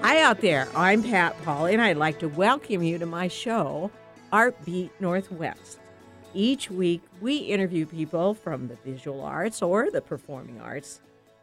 Hi 0.00 0.22
out 0.22 0.40
there. 0.40 0.68
I'm 0.76 1.02
Pat 1.02 1.36
Paul, 1.42 1.66
and 1.66 1.82
I'd 1.82 1.96
like 1.96 2.20
to 2.20 2.28
welcome 2.28 2.84
you 2.84 2.98
to 2.98 3.04
my 3.04 3.26
show, 3.26 3.90
Art 4.32 4.64
Beat 4.64 4.92
Northwest. 5.00 5.80
Each 6.32 6.70
week, 6.70 7.02
we 7.20 7.38
interview 7.38 7.84
people 7.84 8.34
from 8.34 8.68
the 8.68 8.76
visual 8.84 9.22
arts 9.22 9.60
or 9.60 9.90
the 9.90 10.00
performing 10.00 10.60
arts 10.60 11.00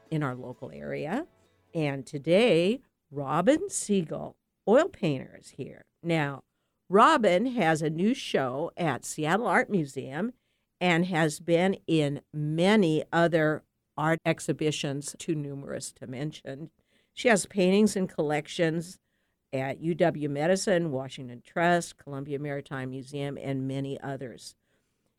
in 0.09 0.23
our 0.23 0.35
local 0.35 0.71
area. 0.73 1.27
And 1.73 2.05
today, 2.05 2.79
Robin 3.11 3.69
Siegel, 3.69 4.37
oil 4.69 4.87
painter, 4.87 5.37
is 5.37 5.49
here. 5.49 5.83
Now, 6.01 6.43
Robin 6.89 7.47
has 7.47 7.81
a 7.81 7.89
new 7.89 8.13
show 8.13 8.71
at 8.77 9.03
Seattle 9.03 9.47
Art 9.47 9.69
Museum 9.69 10.31
and 10.79 11.07
has 11.07 11.41
been 11.41 11.75
in 11.87 12.21
many 12.33 13.03
other 13.11 13.63
art 13.97 14.19
exhibitions, 14.25 15.13
too 15.19 15.35
numerous 15.35 15.91
to 15.91 16.07
mention. 16.07 16.69
She 17.15 17.29
has 17.29 17.45
paintings 17.45 17.95
and 17.95 18.09
collections 18.09 18.99
at 19.53 19.81
UW 19.81 20.29
Medicine, 20.29 20.91
Washington 20.91 21.41
Trust, 21.45 21.97
Columbia 21.97 22.37
Maritime 22.37 22.89
Museum, 22.89 23.37
and 23.41 23.65
many 23.65 23.97
others. 24.01 24.53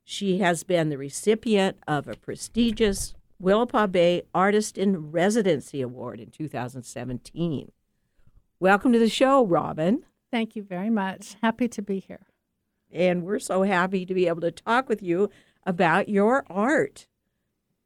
She 0.03 0.37
has 0.37 0.63
been 0.63 0.89
the 0.89 0.97
recipient 0.97 1.77
of 1.87 2.07
a 2.07 2.15
prestigious 2.15 3.15
Willapa 3.41 3.91
Bay 3.91 4.21
Artist 4.31 4.77
in 4.77 5.11
Residency 5.11 5.81
Award 5.81 6.19
in 6.19 6.29
2017. 6.29 7.71
Welcome 8.59 8.93
to 8.93 8.99
the 8.99 9.09
show, 9.09 9.43
Robin. 9.43 10.03
Thank 10.31 10.55
you 10.55 10.61
very 10.61 10.91
much. 10.91 11.35
Happy 11.41 11.67
to 11.67 11.81
be 11.81 11.99
here. 11.99 12.27
And 12.91 13.23
we're 13.23 13.39
so 13.39 13.63
happy 13.63 14.05
to 14.05 14.13
be 14.13 14.27
able 14.27 14.41
to 14.41 14.51
talk 14.51 14.87
with 14.87 15.01
you 15.01 15.31
about 15.65 16.09
your 16.09 16.45
art. 16.47 17.07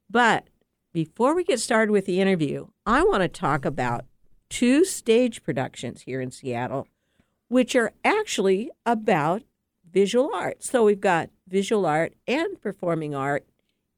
But 0.10 0.50
before 0.94 1.34
we 1.34 1.46
get 1.46 1.62
started 1.62 1.92
with 1.92 2.06
the 2.06 2.20
interview, 2.20 2.68
I 2.86 3.04
want 3.04 3.22
to 3.22 3.30
talk 3.30 3.64
about 3.64 4.06
two 4.52 4.84
stage 4.84 5.44
productions 5.44 6.02
here 6.02 6.22
in 6.22 6.30
Seattle, 6.30 6.86
which 7.48 7.76
are 7.76 7.94
actually 8.04 8.70
about 8.86 9.44
visual 9.90 10.30
art. 10.36 10.62
So 10.62 10.84
we've 10.84 11.00
got 11.00 11.30
visual 11.48 11.86
art 11.86 12.14
and 12.28 12.62
performing 12.62 13.16
art 13.16 13.46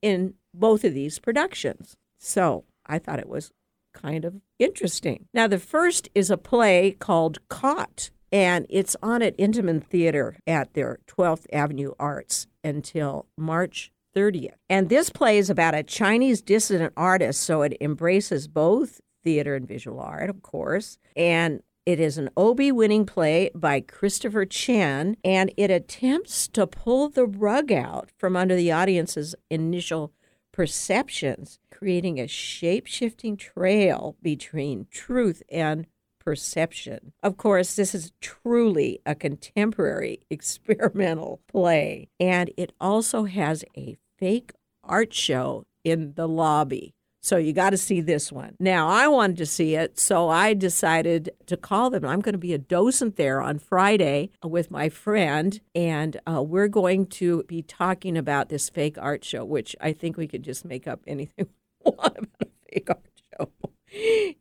in 0.02 0.36
both 0.54 0.84
of 0.84 0.94
these 0.94 1.18
productions. 1.18 1.98
So 2.20 2.66
I 2.86 3.00
thought 3.00 3.20
it 3.20 3.28
was 3.28 3.52
kind 3.94 4.24
of 4.24 4.36
interesting. 4.60 5.26
Now, 5.34 5.48
the 5.48 5.60
first 5.60 6.10
is 6.14 6.30
a 6.30 6.38
play 6.38 6.96
called 7.00 7.40
Caught, 7.50 8.12
and 8.32 8.68
it's 8.70 8.96
on 9.02 9.24
at 9.24 9.38
Intiman 9.38 9.84
Theater 9.84 10.36
at 10.46 10.74
their 10.74 11.00
12th 11.08 11.46
Avenue 11.52 11.94
Arts 12.00 12.48
until 12.64 13.26
March 13.38 13.92
30th. 14.16 14.56
And 14.70 14.90
this 14.90 15.10
play 15.10 15.40
is 15.40 15.50
about 15.50 15.74
a 15.74 15.82
Chinese 15.84 16.42
dissident 16.44 16.94
artist, 16.96 17.42
so 17.42 17.64
it 17.64 17.76
embraces 17.82 18.48
both 18.48 19.02
theater 19.24 19.56
and 19.56 19.68
visual 19.68 20.00
art, 20.00 20.30
of 20.30 20.42
course. 20.42 20.98
And 21.16 21.62
it 21.86 22.00
is 22.00 22.18
an 22.18 22.30
Obie 22.38 22.72
winning 22.72 23.06
play 23.06 23.52
by 23.54 23.82
Christopher 23.82 24.46
Chen, 24.46 25.18
and 25.24 25.52
it 25.58 25.70
attempts 25.70 26.48
to 26.50 26.66
pull 26.66 27.10
the 27.10 27.26
rug 27.26 27.72
out 27.72 28.10
from 28.18 28.38
under 28.38 28.56
the 28.56 28.72
audience's 28.72 29.36
initial 29.50 30.14
perceptions, 30.54 31.60
creating 31.72 32.20
a 32.20 32.28
shape 32.28 32.88
shifting 32.88 33.36
trail 33.36 34.16
between 34.22 34.88
truth 34.92 35.44
and 35.52 35.88
perception. 36.20 37.12
Of 37.22 37.36
course, 37.36 37.76
this 37.76 37.94
is 37.94 38.14
truly 38.22 39.00
a 39.06 39.14
contemporary 39.14 40.22
experimental 40.30 41.42
play, 41.50 42.08
and 42.20 42.50
it 42.56 42.72
also 42.80 43.26
has 43.26 43.66
a 43.76 43.98
fake 44.18 44.54
art 44.86 45.14
show 45.14 45.66
in 45.84 46.14
the 46.14 46.28
lobby. 46.28 46.94
So 47.24 47.38
you 47.38 47.54
got 47.54 47.70
to 47.70 47.78
see 47.78 48.02
this 48.02 48.34
one. 48.34 48.58
Now, 48.60 48.90
I 48.90 49.08
wanted 49.08 49.38
to 49.38 49.46
see 49.46 49.76
it, 49.76 49.98
so 49.98 50.28
I 50.28 50.54
decided 50.54 51.32
to 51.46 51.56
call 51.56 51.90
them. 51.90 52.04
I'm 52.04 52.20
going 52.20 52.34
to 52.34 52.38
be 52.38 52.54
a 52.54 52.58
docent 52.58 53.16
there 53.16 53.42
on 53.42 53.60
Friday 53.60 54.32
with 54.44 54.70
my 54.70 54.90
friend, 54.90 55.62
and 55.74 56.20
uh, 56.30 56.44
we're 56.44 56.68
going 56.68 57.06
to 57.08 57.44
be 57.44 57.62
talking 57.62 58.18
about 58.18 58.50
this 58.50 58.68
fake 58.70 58.98
art 59.00 59.24
show, 59.24 59.46
which 59.46 59.74
I 59.80 59.94
think 59.94 60.18
we 60.18 60.28
could 60.28 60.44
just 60.44 60.66
make 60.66 60.86
up 60.86 61.00
anything 61.08 61.48
we 61.86 61.92
want 61.92 62.18
about 62.18 62.28
a 62.42 62.74
fake 62.74 62.90
art 62.90 63.22
show. 63.40 63.50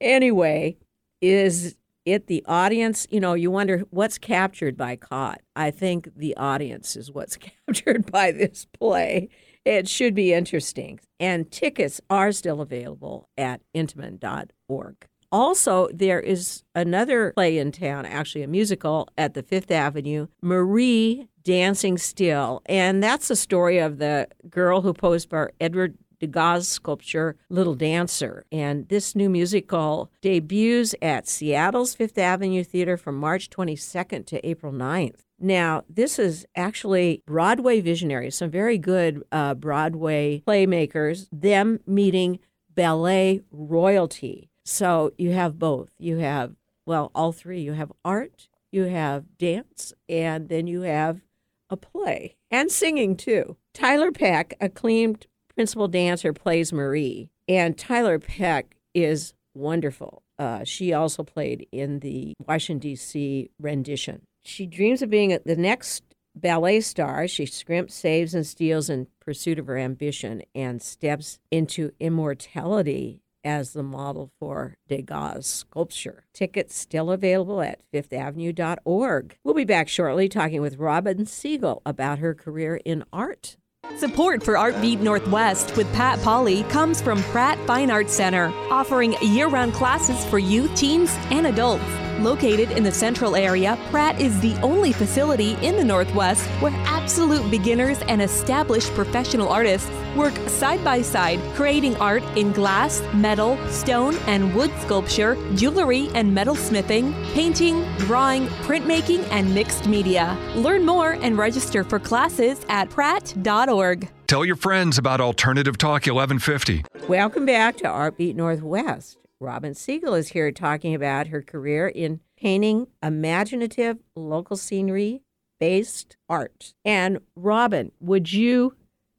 anyway, 0.01 0.77
is 1.21 1.77
it 2.05 2.27
the 2.27 2.45
audience? 2.49 3.07
You 3.11 3.21
know, 3.21 3.35
you 3.35 3.53
wonder 3.53 3.85
what's 3.91 4.19
captured 4.19 4.77
by 4.77 4.97
Caught. 4.97 5.41
I 5.55 5.71
think 5.71 6.09
the 6.17 6.37
audience 6.37 6.97
is 6.97 7.13
what's 7.13 7.37
captured 7.67 8.11
by 8.11 8.33
this 8.33 8.67
play. 8.73 9.29
It 9.65 9.89
should 9.89 10.15
be 10.15 10.33
interesting. 10.33 11.01
And 11.21 11.51
tickets 11.51 12.01
are 12.11 12.33
still 12.33 12.61
available 12.61 13.29
at 13.37 13.61
intiman.org. 13.75 14.97
Also, 15.31 15.89
there 15.95 16.21
is 16.21 16.63
another 16.75 17.33
play 17.33 17.57
in 17.57 17.73
town, 17.73 18.05
actually 18.05 18.43
a 18.43 18.47
musical 18.47 19.09
at 19.17 19.33
the 19.33 19.43
Fifth 19.43 19.71
Avenue, 19.71 20.27
Marie 20.43 21.27
Dancing 21.43 21.97
Still. 21.97 22.61
And 22.67 23.03
that's 23.03 23.29
the 23.29 23.37
story 23.37 23.79
of 23.79 23.97
the 23.99 24.29
girl 24.51 24.83
who 24.83 24.93
posed 24.93 25.31
for 25.31 25.53
Edward 25.59 25.97
Degas' 26.23 26.69
sculpture, 26.69 27.37
Little 27.51 27.75
Dancer. 27.75 28.45
And 28.53 28.89
this 28.89 29.17
new 29.17 29.29
musical 29.29 30.11
debuts 30.23 30.95
at 31.03 31.29
Seattle's 31.29 31.95
Fifth 31.95 32.17
Avenue 32.17 32.63
Theater 32.63 32.97
from 32.97 33.19
March 33.19 33.51
22nd 33.51 34.25
to 34.27 34.47
April 34.49 34.73
9th. 34.73 35.21
Now, 35.41 35.83
this 35.91 36.21
is 36.21 36.47
actually 36.55 37.23
Broadway 37.27 37.81
visionaries, 37.81 38.37
some 38.37 38.51
very 38.51 38.79
good 38.79 39.25
uh, 39.33 39.55
Broadway 39.55 40.45
playmakers, 40.47 41.27
them 41.33 41.81
meeting 41.85 42.39
ballet 42.73 43.41
royalty. 43.51 44.51
So 44.65 45.13
you 45.19 45.33
have 45.33 45.59
both. 45.59 45.91
You 45.99 46.19
have, 46.19 46.55
well, 46.87 47.11
all 47.17 47.33
three. 47.33 47.61
You 47.61 47.73
have 47.73 47.91
art, 48.05 48.49
you 48.71 48.85
have 48.85 49.37
dance, 49.37 49.93
and 50.09 50.49
then 50.49 50.69
you 50.69 50.83
have 50.83 51.23
a 51.69 51.77
play 51.77 52.37
and 52.51 52.71
singing 52.71 53.17
too. 53.17 53.57
Tiler 53.75 54.13
Peck, 54.13 54.55
acclaimed 54.61 55.27
principal 55.55 55.89
dancer, 55.89 56.33
plays 56.33 56.73
Marie, 56.73 57.31
and 57.49 57.77
Tiler 57.77 58.19
Peck 58.19 58.77
is 58.95 59.35
wonderful. 59.55 60.23
Uh, 60.39 60.65
she 60.65 60.93
also 60.93 61.23
played 61.23 61.67
in 61.73 62.01
the 62.01 62.35
Washington, 62.47 62.79
D.C. 62.91 63.51
rendition. 63.61 64.23
She 64.45 64.67
dreams 64.67 65.03
of 65.03 65.11
being 65.11 65.39
the 65.45 65.57
next 65.57 66.03
ballet 66.35 66.81
star. 66.81 67.29
She 67.29 67.47
scrimps, 67.47 67.95
saves, 67.95 68.35
and 68.35 68.47
steals 68.47 68.91
in 68.91 69.07
pursuit 69.21 69.59
of 69.59 69.67
her 69.67 69.79
ambition 69.79 70.43
and 70.55 70.83
steps 70.83 71.39
into 71.51 71.93
immortality 72.01 73.23
as 73.45 73.73
the 73.73 73.83
model 73.83 74.31
for 74.39 74.77
Degas' 74.89 75.47
sculpture. 75.47 76.25
Tickets 76.33 76.77
still 76.77 77.11
available 77.11 77.61
at 77.61 77.81
fifthavenue.org. 77.93 79.37
We'll 79.45 79.55
be 79.55 79.65
back 79.65 79.89
shortly 79.89 80.29
talking 80.29 80.61
with 80.61 80.79
Robin 80.79 81.27
Siegel 81.27 81.83
about 81.85 82.19
her 82.21 82.35
career 82.35 82.81
in 82.85 83.05
art. 83.13 83.57
Support 83.97 84.43
for 84.43 84.57
Art 84.57 84.81
Beat 84.81 85.01
Northwest 85.01 85.77
with 85.77 85.93
Pat 85.93 86.21
Polly 86.23 86.65
comes 86.65 87.01
from 87.01 87.23
Pratt 87.25 87.59
Fine 87.67 87.91
Arts 87.91 88.13
Center, 88.13 88.53
offering 88.71 89.15
year 89.23 89.49
round 89.49 89.75
classes 89.75 90.25
for 90.25 90.39
youth, 90.39 90.75
teens, 90.75 91.11
and 91.31 91.47
adults. 91.47 91.85
Located 92.21 92.71
in 92.73 92.83
the 92.83 92.93
central 92.93 93.35
area, 93.35 93.79
Pratt 93.91 94.21
is 94.21 94.39
the 94.41 94.55
only 94.63 94.93
facility 94.93 95.55
in 95.63 95.77
the 95.77 95.85
Northwest 95.85 96.47
where 96.61 96.73
absolute 96.85 97.51
beginners 97.51 98.01
and 98.03 98.21
established 98.21 98.93
professional 98.95 99.49
artists 99.49 99.91
work 100.17 100.35
side 100.49 100.85
by 100.85 101.03
side, 101.03 101.41
creating 101.55 101.97
art 101.97 102.23
in 102.37 102.53
glass, 102.53 103.03
metal, 103.15 103.57
stone, 103.69 104.15
and 104.27 104.55
wood 104.55 104.71
sculpture, 104.81 105.37
jewelry 105.55 106.09
and 106.15 106.35
metal 106.35 106.55
smithing, 106.55 107.13
painting, 107.33 107.85
drawing, 107.99 108.47
printmaking, 108.67 109.27
and 109.31 109.53
mixed 109.55 109.87
media. 109.87 110.37
Learn 110.55 110.85
more 110.85 111.13
and 111.13 111.39
register 111.39 111.83
for 111.83 111.99
classes 111.99 112.65
at 112.69 112.91
pratt.org. 112.91 114.09
Tell 114.27 114.45
your 114.45 114.57
friends 114.57 114.97
about 114.99 115.21
Alternative 115.21 115.77
Talk 115.77 116.07
1150. 116.07 116.85
Welcome 117.09 117.47
back 117.47 117.77
to 117.79 117.89
Art 117.89 118.17
Beat 118.17 118.37
Northwest. 118.37 119.19
Robin 119.43 119.75
Siegel 119.75 120.15
is 120.15 120.29
here 120.29 120.53
talking 120.53 120.95
about 120.95 121.27
her 121.27 121.43
career 121.43 121.89
in 121.89 122.21
painting 122.37 122.87
imaginative 123.03 123.99
local 124.15 124.57
scenery 124.57 125.23
based 125.59 126.17
art. 126.29 126.75
And 126.85 127.19
Robin, 127.35 127.91
would 128.01 128.33
you 128.33 128.77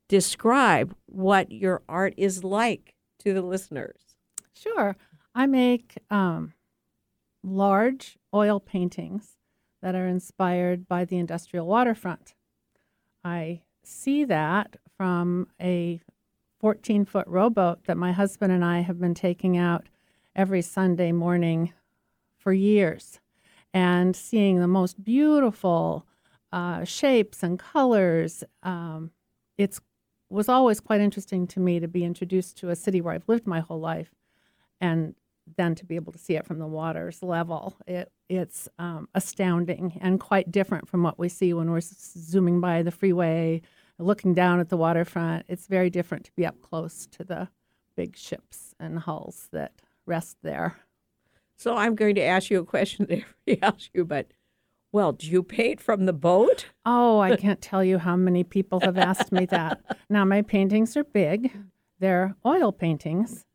describe 0.07 0.95
what 1.07 1.51
your 1.51 1.81
art 1.89 2.13
is 2.15 2.43
like 2.43 2.95
to 3.19 3.33
the 3.33 3.41
listeners? 3.41 4.15
Sure. 4.53 4.95
I 5.35 5.45
make 5.45 5.97
um, 6.09 6.53
large 7.43 8.17
oil 8.33 8.59
paintings 8.61 9.35
that 9.81 9.93
are 9.93 10.07
inspired 10.07 10.87
by 10.87 11.03
the 11.03 11.17
industrial 11.17 11.67
waterfront. 11.67 12.33
I 13.25 13.61
see 13.83 14.23
that 14.25 14.77
from 14.95 15.47
a 15.61 16.01
14 16.61 17.03
foot 17.03 17.27
rowboat 17.27 17.83
that 17.85 17.97
my 17.97 18.13
husband 18.13 18.53
and 18.53 18.63
I 18.63 18.79
have 18.81 18.99
been 18.99 19.13
taking 19.13 19.57
out 19.57 19.87
every 20.35 20.61
Sunday 20.61 21.11
morning 21.11 21.73
for 22.37 22.53
years 22.53 23.19
and 23.73 24.15
seeing 24.15 24.59
the 24.59 24.67
most 24.67 25.03
beautiful 25.03 26.05
uh, 26.51 26.83
shapes 26.83 27.43
and 27.43 27.57
colors. 27.57 28.43
Um, 28.61 29.11
it's 29.57 29.79
was 30.29 30.49
always 30.49 30.79
quite 30.79 30.99
interesting 30.99 31.45
to 31.45 31.59
me 31.59 31.79
to 31.79 31.87
be 31.87 32.03
introduced 32.03 32.57
to 32.57 32.69
a 32.69 32.75
city 32.75 33.01
where 33.01 33.13
I've 33.13 33.29
lived 33.29 33.45
my 33.45 33.59
whole 33.59 33.79
life 33.79 34.09
and 34.81 35.13
then 35.57 35.75
to 35.75 35.85
be 35.85 35.95
able 35.95 36.11
to 36.11 36.17
see 36.17 36.35
it 36.35 36.45
from 36.45 36.57
the 36.57 36.67
water's 36.67 37.21
level, 37.21 37.75
it 37.85 38.11
it's 38.29 38.67
um, 38.79 39.07
astounding 39.13 39.99
and 40.01 40.19
quite 40.19 40.51
different 40.51 40.87
from 40.87 41.03
what 41.03 41.19
we 41.19 41.29
see 41.29 41.53
when 41.53 41.69
we're 41.69 41.81
zooming 41.81 42.59
by 42.61 42.81
the 42.81 42.91
freeway, 42.91 43.61
looking 43.99 44.33
down 44.33 44.59
at 44.59 44.69
the 44.69 44.77
waterfront. 44.77 45.45
It's 45.47 45.67
very 45.67 45.89
different 45.89 46.23
to 46.25 46.31
be 46.35 46.45
up 46.45 46.61
close 46.61 47.05
to 47.07 47.23
the 47.23 47.49
big 47.95 48.17
ships 48.17 48.73
and 48.79 48.99
hulls 48.99 49.49
that 49.51 49.73
rest 50.05 50.37
there. 50.43 50.77
So 51.55 51.75
I'm 51.75 51.95
going 51.95 52.15
to 52.15 52.21
ask 52.21 52.49
you 52.49 52.59
a 52.59 52.65
question 52.65 53.05
that 53.09 53.23
everybody 53.47 53.61
asks 53.61 53.89
you, 53.93 54.05
but 54.05 54.27
well, 54.91 55.11
do 55.11 55.27
you 55.27 55.41
paint 55.41 55.81
from 55.81 56.05
the 56.05 56.13
boat? 56.13 56.67
Oh, 56.85 57.19
I 57.19 57.35
can't 57.35 57.61
tell 57.61 57.83
you 57.83 57.97
how 57.97 58.15
many 58.15 58.43
people 58.43 58.79
have 58.81 58.97
asked 58.97 59.31
me 59.31 59.45
that. 59.47 59.81
Now, 60.09 60.25
my 60.25 60.43
paintings 60.43 60.95
are 60.95 61.03
big, 61.03 61.51
they're 61.99 62.35
oil 62.45 62.71
paintings, 62.71 63.45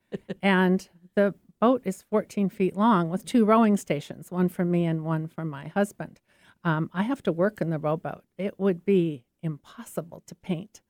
and 0.43 0.89
the 1.15 1.35
boat 1.61 1.83
is 1.85 2.03
14 2.11 2.49
feet 2.49 2.77
long 2.77 3.11
with 3.11 3.25
two 3.25 3.45
rowing 3.45 3.77
stations, 3.77 4.33
one 4.33 4.49
for 4.49 4.65
me 4.65 4.85
and 4.85 5.05
one 5.05 5.29
for 5.29 5.45
my 5.45 5.69
husband. 5.69 6.21
Um, 6.65 6.91
I 6.93 7.03
have 7.05 7.23
to 7.25 7.33
work 7.33 7.61
in 7.61 7.71
the 7.71 7.79
rowboat. 7.79 8.25
It 8.37 8.59
would 8.59 8.85
be 8.85 9.25
impossible 9.43 10.25
to 10.27 10.35
paint 10.35 10.81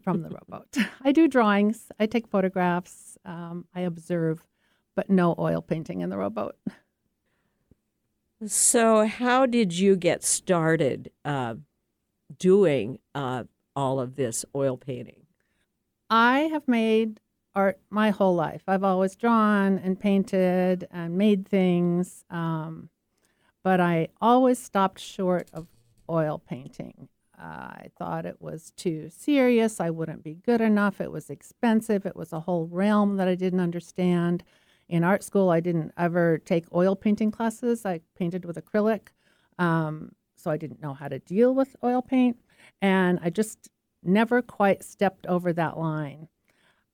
from 0.00 0.22
the 0.22 0.28
rowboat. 0.28 0.76
I 1.02 1.10
do 1.10 1.26
drawings, 1.26 1.90
I 1.98 2.06
take 2.06 2.28
photographs, 2.28 3.18
um, 3.24 3.64
I 3.74 3.80
observe, 3.80 4.46
but 4.96 5.08
no 5.08 5.36
oil 5.38 5.62
painting 5.62 6.00
in 6.00 6.10
the 6.10 6.16
rowboat. 6.16 6.56
So, 8.44 9.06
how 9.06 9.46
did 9.46 9.78
you 9.78 9.96
get 9.96 10.24
started 10.24 11.10
uh, 11.24 11.54
doing 12.38 12.98
uh, 13.14 13.44
all 13.76 14.00
of 14.00 14.16
this 14.16 14.44
oil 14.54 14.76
painting? 14.76 15.26
I 16.10 16.40
have 16.52 16.66
made 16.66 17.20
art 17.54 17.78
my 17.88 18.10
whole 18.10 18.34
life. 18.34 18.62
I've 18.68 18.84
always 18.84 19.16
drawn 19.16 19.78
and 19.78 19.98
painted 19.98 20.86
and 20.90 21.16
made 21.16 21.48
things, 21.48 22.24
um, 22.28 22.90
but 23.62 23.80
I 23.80 24.08
always 24.20 24.58
stopped 24.58 25.00
short 25.00 25.48
of 25.52 25.66
oil 26.10 26.38
painting. 26.38 27.08
Uh, 27.38 27.42
I 27.42 27.86
thought 27.98 28.26
it 28.26 28.40
was 28.40 28.72
too 28.76 29.08
serious. 29.10 29.80
I 29.80 29.90
wouldn't 29.90 30.22
be 30.22 30.34
good 30.34 30.60
enough. 30.60 31.00
It 31.00 31.10
was 31.10 31.30
expensive. 31.30 32.06
It 32.06 32.16
was 32.16 32.32
a 32.32 32.40
whole 32.40 32.66
realm 32.66 33.16
that 33.16 33.28
I 33.28 33.34
didn't 33.34 33.60
understand. 33.60 34.42
In 34.88 35.02
art 35.02 35.24
school, 35.24 35.50
I 35.50 35.60
didn't 35.60 35.92
ever 35.96 36.38
take 36.38 36.72
oil 36.74 36.94
painting 36.94 37.30
classes. 37.30 37.84
I 37.84 38.00
painted 38.16 38.44
with 38.44 38.56
acrylic, 38.56 39.08
um, 39.58 40.12
so 40.36 40.50
I 40.50 40.56
didn't 40.56 40.80
know 40.80 40.94
how 40.94 41.08
to 41.08 41.18
deal 41.18 41.54
with 41.54 41.74
oil 41.82 42.02
paint. 42.02 42.38
And 42.80 43.18
I 43.22 43.30
just 43.30 43.68
never 44.02 44.42
quite 44.42 44.84
stepped 44.84 45.26
over 45.26 45.52
that 45.52 45.76
line. 45.76 46.28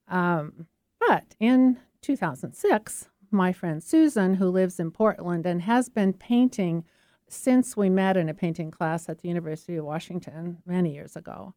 Um, 0.07 0.67
but 0.99 1.35
in 1.39 1.77
2006, 2.01 3.09
my 3.31 3.53
friend 3.53 3.83
Susan, 3.83 4.35
who 4.35 4.47
lives 4.47 4.79
in 4.79 4.91
Portland 4.91 5.45
and 5.45 5.61
has 5.61 5.89
been 5.89 6.13
painting 6.13 6.83
since 7.27 7.75
we 7.75 7.89
met 7.89 8.17
in 8.17 8.29
a 8.29 8.33
painting 8.33 8.71
class 8.71 9.09
at 9.09 9.19
the 9.19 9.27
University 9.27 9.75
of 9.75 9.85
Washington 9.85 10.57
many 10.65 10.93
years 10.93 11.15
ago, 11.15 11.53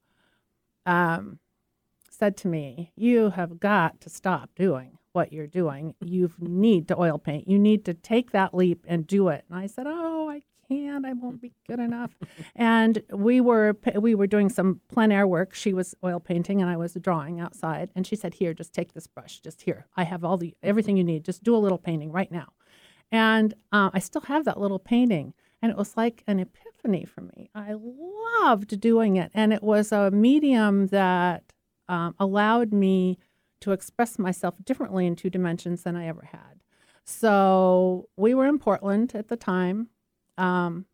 um, 0.86 1.38
said 2.10 2.36
to 2.38 2.48
me, 2.48 2.92
You 2.96 3.30
have 3.30 3.60
got 3.60 4.00
to 4.02 4.10
stop 4.10 4.50
doing 4.54 4.98
what 5.16 5.32
you're 5.32 5.46
doing. 5.46 5.94
You 6.04 6.30
need 6.38 6.88
to 6.88 7.00
oil 7.00 7.18
paint. 7.18 7.48
You 7.48 7.58
need 7.58 7.86
to 7.86 7.94
take 7.94 8.32
that 8.32 8.52
leap 8.54 8.84
and 8.86 9.06
do 9.06 9.28
it. 9.28 9.46
And 9.48 9.58
I 9.58 9.66
said, 9.66 9.86
Oh, 9.88 10.28
I 10.28 10.42
can't. 10.68 11.06
I 11.06 11.14
won't 11.14 11.40
be 11.40 11.52
good 11.66 11.80
enough. 11.80 12.10
and 12.54 13.02
we 13.10 13.40
were 13.40 13.74
we 13.98 14.14
were 14.14 14.26
doing 14.26 14.50
some 14.50 14.82
plein 14.92 15.10
air 15.10 15.26
work. 15.26 15.54
She 15.54 15.72
was 15.72 15.94
oil 16.04 16.20
painting 16.20 16.60
and 16.60 16.70
I 16.70 16.76
was 16.76 16.92
drawing 16.94 17.40
outside. 17.40 17.88
And 17.96 18.06
she 18.06 18.14
said, 18.14 18.34
"Here, 18.34 18.52
just 18.52 18.74
take 18.74 18.92
this 18.92 19.06
brush. 19.06 19.40
Just 19.40 19.62
here. 19.62 19.86
I 19.96 20.04
have 20.04 20.22
all 20.22 20.36
the 20.36 20.54
everything 20.62 20.98
you 20.98 21.04
need. 21.04 21.24
Just 21.24 21.42
do 21.42 21.56
a 21.56 21.64
little 21.64 21.78
painting 21.78 22.12
right 22.12 22.30
now." 22.30 22.48
And 23.10 23.54
uh, 23.72 23.90
I 23.94 24.00
still 24.00 24.22
have 24.22 24.44
that 24.44 24.60
little 24.60 24.78
painting. 24.78 25.32
And 25.62 25.72
it 25.72 25.78
was 25.78 25.96
like 25.96 26.22
an 26.26 26.40
epiphany 26.40 27.06
for 27.06 27.22
me. 27.22 27.48
I 27.54 27.74
loved 27.74 28.78
doing 28.80 29.16
it. 29.16 29.30
And 29.32 29.52
it 29.52 29.62
was 29.62 29.92
a 29.92 30.10
medium 30.10 30.88
that 30.88 31.44
um, 31.88 32.14
allowed 32.18 32.72
me 32.72 33.18
to 33.60 33.72
express 33.72 34.18
myself 34.18 34.54
differently 34.64 35.06
in 35.06 35.16
two 35.16 35.30
dimensions 35.30 35.82
than 35.82 35.96
I 35.96 36.06
ever 36.06 36.28
had. 36.32 36.62
So 37.04 38.08
we 38.16 38.34
were 38.34 38.46
in 38.46 38.58
Portland 38.58 39.14
at 39.14 39.28
the 39.28 39.36
time. 39.36 39.88
Um, 40.36 40.86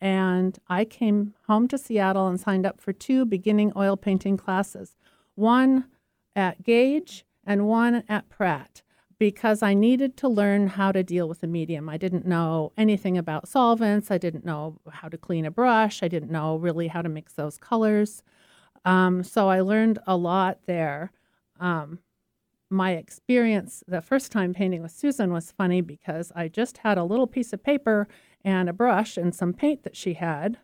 and 0.00 0.58
I 0.68 0.84
came 0.84 1.34
home 1.46 1.68
to 1.68 1.78
Seattle 1.78 2.26
and 2.26 2.40
signed 2.40 2.66
up 2.66 2.80
for 2.80 2.92
two 2.92 3.24
beginning 3.24 3.72
oil 3.76 3.96
painting 3.96 4.36
classes 4.36 4.96
one 5.34 5.86
at 6.36 6.62
Gage 6.62 7.24
and 7.44 7.66
one 7.66 8.04
at 8.08 8.28
Pratt 8.28 8.82
because 9.18 9.62
I 9.62 9.74
needed 9.74 10.16
to 10.18 10.28
learn 10.28 10.68
how 10.68 10.92
to 10.92 11.02
deal 11.02 11.28
with 11.28 11.40
the 11.40 11.46
medium. 11.46 11.88
I 11.88 11.96
didn't 11.96 12.26
know 12.26 12.72
anything 12.76 13.16
about 13.16 13.48
solvents, 13.48 14.10
I 14.10 14.18
didn't 14.18 14.44
know 14.44 14.78
how 14.90 15.08
to 15.08 15.16
clean 15.16 15.46
a 15.46 15.50
brush, 15.50 16.02
I 16.02 16.08
didn't 16.08 16.30
know 16.30 16.56
really 16.56 16.88
how 16.88 17.02
to 17.02 17.08
mix 17.08 17.32
those 17.32 17.56
colors. 17.56 18.22
Um, 18.84 19.22
so 19.22 19.48
I 19.48 19.60
learned 19.60 19.98
a 20.06 20.16
lot 20.16 20.58
there. 20.66 21.12
Um, 21.64 22.00
my 22.68 22.92
experience 22.92 23.82
the 23.88 24.02
first 24.02 24.30
time 24.30 24.52
painting 24.52 24.82
with 24.82 24.92
Susan 24.92 25.32
was 25.32 25.50
funny 25.52 25.80
because 25.80 26.30
I 26.36 26.48
just 26.48 26.78
had 26.78 26.98
a 26.98 27.04
little 27.04 27.26
piece 27.26 27.54
of 27.54 27.62
paper 27.62 28.06
and 28.44 28.68
a 28.68 28.72
brush 28.74 29.16
and 29.16 29.34
some 29.34 29.54
paint 29.54 29.82
that 29.84 29.96
she 29.96 30.14
had. 30.14 30.58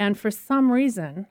And 0.00 0.18
for 0.18 0.32
some 0.32 0.72
reason, 0.72 1.28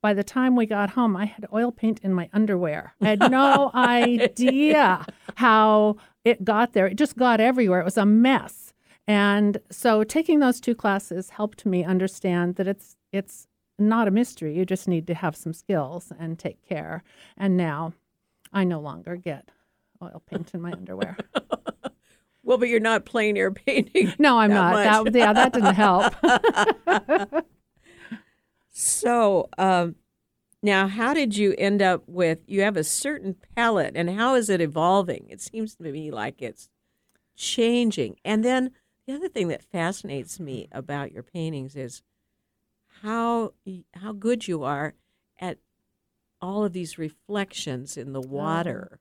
by 0.00 0.14
the 0.14 0.22
time 0.22 0.54
we 0.54 0.66
got 0.66 0.90
home, 0.90 1.16
I 1.16 1.24
had 1.24 1.46
oil 1.52 1.72
paint 1.72 1.98
in 2.04 2.14
my 2.14 2.28
underwear. 2.32 2.94
I 3.00 3.08
had 3.08 3.30
no 3.30 3.72
idea 3.74 5.04
how 5.34 5.96
it 6.24 6.44
got 6.44 6.74
there. 6.74 6.86
It 6.86 6.96
just 6.96 7.16
got 7.16 7.40
everywhere. 7.40 7.80
It 7.80 7.84
was 7.84 7.96
a 7.96 8.06
mess. 8.06 8.72
And 9.08 9.58
so 9.70 10.04
taking 10.04 10.38
those 10.38 10.60
two 10.60 10.76
classes 10.76 11.30
helped 11.30 11.66
me 11.66 11.82
understand 11.82 12.54
that 12.56 12.68
it's 12.68 12.96
it's 13.10 13.48
not 13.80 14.06
a 14.06 14.12
mystery. 14.12 14.56
You 14.56 14.64
just 14.64 14.86
need 14.86 15.06
to 15.08 15.14
have 15.14 15.34
some 15.34 15.52
skills 15.52 16.12
and 16.18 16.38
take 16.38 16.62
care. 16.62 17.02
And 17.36 17.56
now 17.56 17.94
I 18.52 18.64
no 18.64 18.80
longer 18.80 19.16
get 19.16 19.50
oil 20.02 20.22
paint 20.26 20.52
in 20.54 20.60
my 20.60 20.72
underwear. 20.72 21.16
Well, 22.44 22.56
but 22.56 22.70
you're 22.70 22.80
not 22.80 23.04
plein 23.04 23.36
air 23.36 23.50
painting. 23.50 24.14
No, 24.18 24.38
I'm 24.38 24.50
not. 24.50 24.72
That, 24.72 25.14
yeah, 25.14 25.34
that 25.34 25.52
didn't 25.52 25.74
help. 25.74 26.14
So, 28.70 29.48
um, 29.58 29.96
now 30.62 30.86
how 30.86 31.12
did 31.12 31.36
you 31.36 31.52
end 31.58 31.82
up 31.82 32.04
with? 32.06 32.38
You 32.46 32.62
have 32.62 32.76
a 32.76 32.84
certain 32.84 33.34
palette, 33.56 33.96
and 33.96 34.08
how 34.08 34.36
is 34.36 34.48
it 34.48 34.60
evolving? 34.60 35.26
It 35.28 35.40
seems 35.40 35.74
to 35.74 35.82
me 35.82 36.12
like 36.12 36.40
it's 36.40 36.68
changing. 37.34 38.16
And 38.24 38.44
then 38.44 38.70
the 39.06 39.14
other 39.14 39.28
thing 39.28 39.48
that 39.48 39.64
fascinates 39.64 40.38
me 40.38 40.68
about 40.70 41.10
your 41.10 41.24
paintings 41.24 41.74
is 41.74 42.02
how 43.02 43.54
how 43.94 44.12
good 44.12 44.46
you 44.46 44.62
are 44.62 44.94
at 45.40 45.58
all 46.40 46.64
of 46.64 46.72
these 46.72 46.98
reflections 46.98 47.96
in 47.96 48.12
the 48.12 48.20
water 48.20 49.00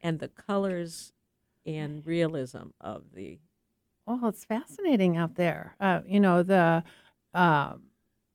and 0.00 0.18
the 0.18 0.28
colors 0.28 1.12
and 1.66 2.06
realism 2.06 2.68
of 2.80 3.04
the 3.14 3.38
Well, 4.06 4.20
it's 4.28 4.44
fascinating 4.44 5.16
out 5.16 5.36
there. 5.36 5.76
Uh, 5.80 6.00
you 6.06 6.20
know 6.20 6.42
the 6.42 6.84
um, 7.34 7.84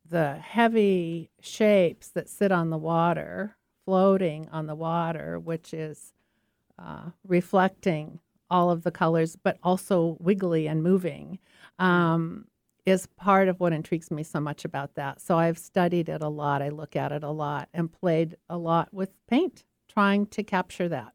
the 0.09 0.35
heavy 0.35 1.29
shapes 1.41 2.09
that 2.09 2.29
sit 2.29 2.51
on 2.51 2.69
the 2.69 2.77
water, 2.77 3.55
floating 3.85 4.49
on 4.49 4.65
the 4.67 4.75
water, 4.75 5.39
which 5.39 5.73
is 5.73 6.13
uh, 6.79 7.11
reflecting 7.27 8.19
all 8.49 8.71
of 8.71 8.83
the 8.83 8.91
colors, 8.91 9.35
but 9.35 9.57
also 9.63 10.17
wiggly 10.19 10.67
and 10.67 10.81
moving, 10.83 11.39
um, 11.77 12.47
is 12.85 13.07
part 13.07 13.47
of 13.47 13.59
what 13.59 13.73
intrigues 13.73 14.09
me 14.11 14.23
so 14.23 14.39
much 14.39 14.65
about 14.65 14.95
that. 14.95 15.21
So 15.21 15.37
I've 15.37 15.57
studied 15.57 16.09
it 16.09 16.21
a 16.21 16.29
lot. 16.29 16.61
I 16.61 16.69
look 16.69 16.95
at 16.95 17.11
it 17.11 17.23
a 17.23 17.31
lot 17.31 17.69
and 17.73 17.91
played 17.91 18.37
a 18.49 18.57
lot 18.57 18.93
with 18.93 19.11
paint, 19.27 19.63
trying 19.87 20.25
to 20.27 20.43
capture 20.43 20.89
that. 20.89 21.13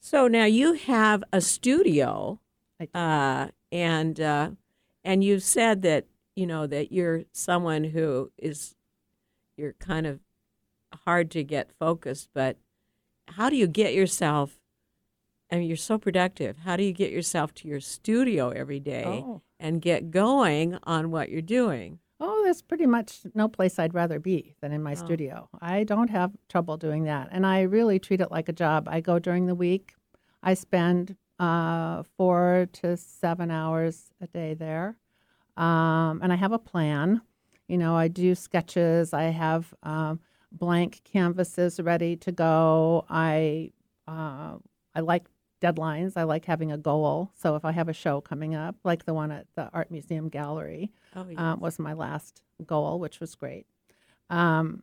So 0.00 0.28
now 0.28 0.44
you 0.44 0.74
have 0.74 1.24
a 1.32 1.40
studio, 1.40 2.40
uh, 2.94 3.48
and 3.72 4.20
uh, 4.20 4.50
and 5.04 5.24
you've 5.24 5.42
said 5.42 5.82
that 5.82 6.06
you 6.36 6.46
know 6.46 6.66
that 6.66 6.92
you're 6.92 7.24
someone 7.32 7.84
who 7.84 8.30
is 8.38 8.76
you're 9.56 9.74
kind 9.74 10.06
of 10.06 10.20
hard 11.04 11.30
to 11.32 11.42
get 11.42 11.72
focused. 11.78 12.30
But 12.32 12.58
how 13.26 13.50
do 13.50 13.56
you 13.56 13.66
get 13.66 13.92
yourself? 13.92 14.57
I 15.50 15.56
mean, 15.56 15.66
you're 15.68 15.76
so 15.76 15.98
productive. 15.98 16.58
How 16.58 16.76
do 16.76 16.82
you 16.82 16.92
get 16.92 17.10
yourself 17.10 17.54
to 17.54 17.68
your 17.68 17.80
studio 17.80 18.50
every 18.50 18.80
day 18.80 19.04
Oh. 19.26 19.40
and 19.58 19.80
get 19.80 20.10
going 20.10 20.76
on 20.82 21.10
what 21.10 21.30
you're 21.30 21.40
doing? 21.42 22.00
Oh, 22.20 22.42
there's 22.44 22.62
pretty 22.62 22.84
much 22.86 23.20
no 23.34 23.48
place 23.48 23.78
I'd 23.78 23.94
rather 23.94 24.18
be 24.18 24.56
than 24.60 24.72
in 24.72 24.82
my 24.82 24.92
Oh. 24.92 24.94
studio. 24.96 25.48
I 25.60 25.84
don't 25.84 26.10
have 26.10 26.32
trouble 26.48 26.76
doing 26.76 27.04
that. 27.04 27.28
And 27.30 27.46
I 27.46 27.62
really 27.62 27.98
treat 27.98 28.20
it 28.20 28.30
like 28.30 28.48
a 28.48 28.52
job. 28.52 28.88
I 28.90 29.00
go 29.00 29.18
during 29.18 29.46
the 29.46 29.54
week, 29.54 29.94
I 30.42 30.54
spend 30.54 31.16
uh, 31.38 32.02
four 32.16 32.66
to 32.72 32.96
seven 32.96 33.50
hours 33.50 34.10
a 34.20 34.26
day 34.26 34.54
there. 34.54 34.96
Um, 35.56 36.20
and 36.22 36.32
I 36.32 36.36
have 36.36 36.52
a 36.52 36.58
plan. 36.58 37.22
You 37.68 37.78
know, 37.78 37.94
I 37.94 38.08
do 38.08 38.34
sketches, 38.34 39.12
I 39.14 39.24
have 39.24 39.72
um, 39.82 40.20
blank 40.50 41.00
canvases 41.04 41.78
ready 41.80 42.16
to 42.16 42.32
go. 42.32 43.04
I, 43.08 43.70
uh, 44.08 44.56
I 44.94 45.00
like 45.00 45.28
deadlines. 45.60 46.12
I 46.16 46.22
like 46.24 46.44
having 46.44 46.70
a 46.72 46.78
goal. 46.78 47.32
So 47.34 47.56
if 47.56 47.64
I 47.64 47.72
have 47.72 47.88
a 47.88 47.92
show 47.92 48.20
coming 48.20 48.54
up, 48.54 48.76
like 48.84 49.04
the 49.04 49.14
one 49.14 49.30
at 49.30 49.46
the 49.56 49.68
Art 49.72 49.90
Museum 49.90 50.28
Gallery, 50.28 50.90
Oh, 51.16 51.26
yes. 51.28 51.38
uh, 51.38 51.56
was 51.58 51.78
my 51.78 51.92
last 51.92 52.42
goal, 52.66 52.98
which 53.00 53.20
was 53.20 53.34
great. 53.34 53.66
Um, 54.30 54.82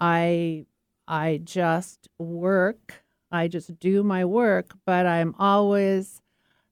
I 0.00 0.66
I 1.08 1.40
just 1.42 2.08
work. 2.18 3.02
I 3.32 3.48
just 3.48 3.78
do 3.78 4.02
my 4.02 4.24
work, 4.24 4.74
but 4.84 5.06
I'm 5.06 5.34
always 5.38 6.20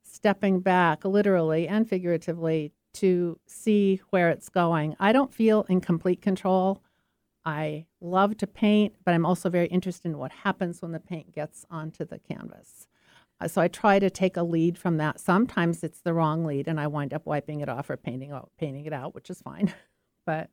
stepping 0.03 0.61
back, 0.61 1.05
literally 1.05 1.69
and 1.69 1.89
figuratively, 1.89 2.73
to 2.95 3.39
see 3.47 4.01
where 4.11 4.31
it's 4.31 4.49
going. 4.49 4.97
I 4.99 5.13
don't 5.13 5.33
feel 5.33 5.65
in 5.69 5.81
complete 5.81 6.21
control. 6.23 6.83
I 7.45 7.87
love 8.01 8.37
to 8.39 8.47
paint, 8.47 8.95
but 9.05 9.15
I'm 9.15 9.25
also 9.27 9.49
very 9.51 9.67
interested 9.69 10.09
in 10.09 10.19
what 10.19 10.33
happens 10.33 10.83
when 10.83 10.93
the 10.93 11.01
paint 11.01 11.33
gets 11.35 11.65
onto 11.71 12.05
the 12.05 12.19
canvas. 12.19 12.89
Uh, 13.41 13.49
So 13.49 13.61
I 13.61 13.69
try 13.69 13.99
to 13.99 14.11
take 14.11 14.37
a 14.37 14.43
lead 14.43 14.77
from 14.79 14.97
that. 14.99 15.21
Sometimes 15.21 15.83
it's 15.85 16.01
the 16.01 16.13
wrong 16.15 16.45
lead, 16.45 16.69
and 16.69 16.81
I 16.81 16.87
wind 16.87 17.15
up 17.15 17.27
wiping 17.27 17.61
it 17.61 17.69
off 17.69 17.91
or 17.91 17.97
painting 17.97 18.33
out, 18.33 18.51
painting 18.59 18.85
it 18.87 18.93
out, 18.93 19.15
which 19.15 19.31
is 19.31 19.41
fine. 19.43 19.73
But 20.27 20.51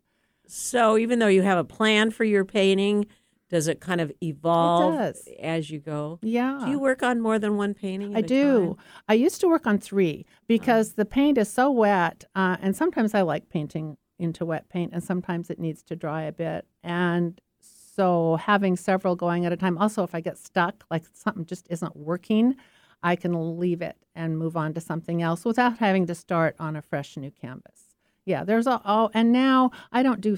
So 0.47 0.97
even 0.97 1.19
though 1.19 1.27
you 1.27 1.41
have 1.41 1.57
a 1.57 1.63
plan 1.65 2.09
for 2.11 2.23
your 2.23 2.45
painting, 2.45 3.07
does 3.49 3.67
it 3.67 3.81
kind 3.81 3.99
of 3.99 4.09
evolve 4.23 5.15
as 5.39 5.69
you 5.69 5.79
go? 5.79 6.19
yeah, 6.21 6.61
Do 6.63 6.71
you 6.71 6.79
work 6.79 7.03
on 7.03 7.19
more 7.19 7.37
than 7.39 7.57
one 7.57 7.73
painting? 7.73 8.15
I 8.15 8.21
do. 8.21 8.67
time? 8.67 8.75
I 9.09 9.13
used 9.15 9.41
to 9.41 9.47
work 9.49 9.67
on 9.67 9.77
three 9.79 10.25
because 10.47 10.93
the 10.93 11.03
paint 11.05 11.37
is 11.37 11.51
so 11.51 11.69
wet, 11.71 12.23
uh, 12.35 12.55
and 12.61 12.75
sometimes 12.75 13.13
I 13.13 13.21
like 13.21 13.49
painting 13.49 13.97
into 14.17 14.45
wet 14.45 14.69
paint, 14.69 14.91
and 14.93 15.03
sometimes 15.03 15.49
it 15.49 15.59
needs 15.59 15.83
to 15.83 15.95
dry 15.95 16.21
a 16.23 16.31
bit. 16.31 16.65
And 16.83 17.39
so 17.59 18.37
having 18.37 18.77
several 18.77 19.15
going 19.17 19.45
at 19.45 19.51
a 19.51 19.57
time. 19.57 19.77
Also, 19.77 20.03
if 20.03 20.15
I 20.15 20.21
get 20.21 20.37
stuck, 20.37 20.85
like 20.89 21.03
something 21.13 21.45
just 21.45 21.67
isn't 21.69 21.95
working, 21.97 22.55
I 23.05 23.15
can 23.15 23.59
leave 23.59 23.83
it 23.83 23.97
and 24.15 24.35
move 24.35 24.57
on 24.57 24.73
to 24.73 24.81
something 24.81 25.21
else 25.21 25.45
without 25.45 25.77
having 25.77 26.07
to 26.07 26.15
start 26.15 26.55
on 26.59 26.75
a 26.75 26.81
fresh 26.81 27.15
new 27.15 27.29
canvas. 27.29 27.95
Yeah, 28.25 28.43
there's 28.43 28.65
a 28.65 28.81
oh, 28.83 29.11
and 29.13 29.31
now 29.31 29.69
I 29.91 30.01
don't 30.01 30.19
do 30.19 30.37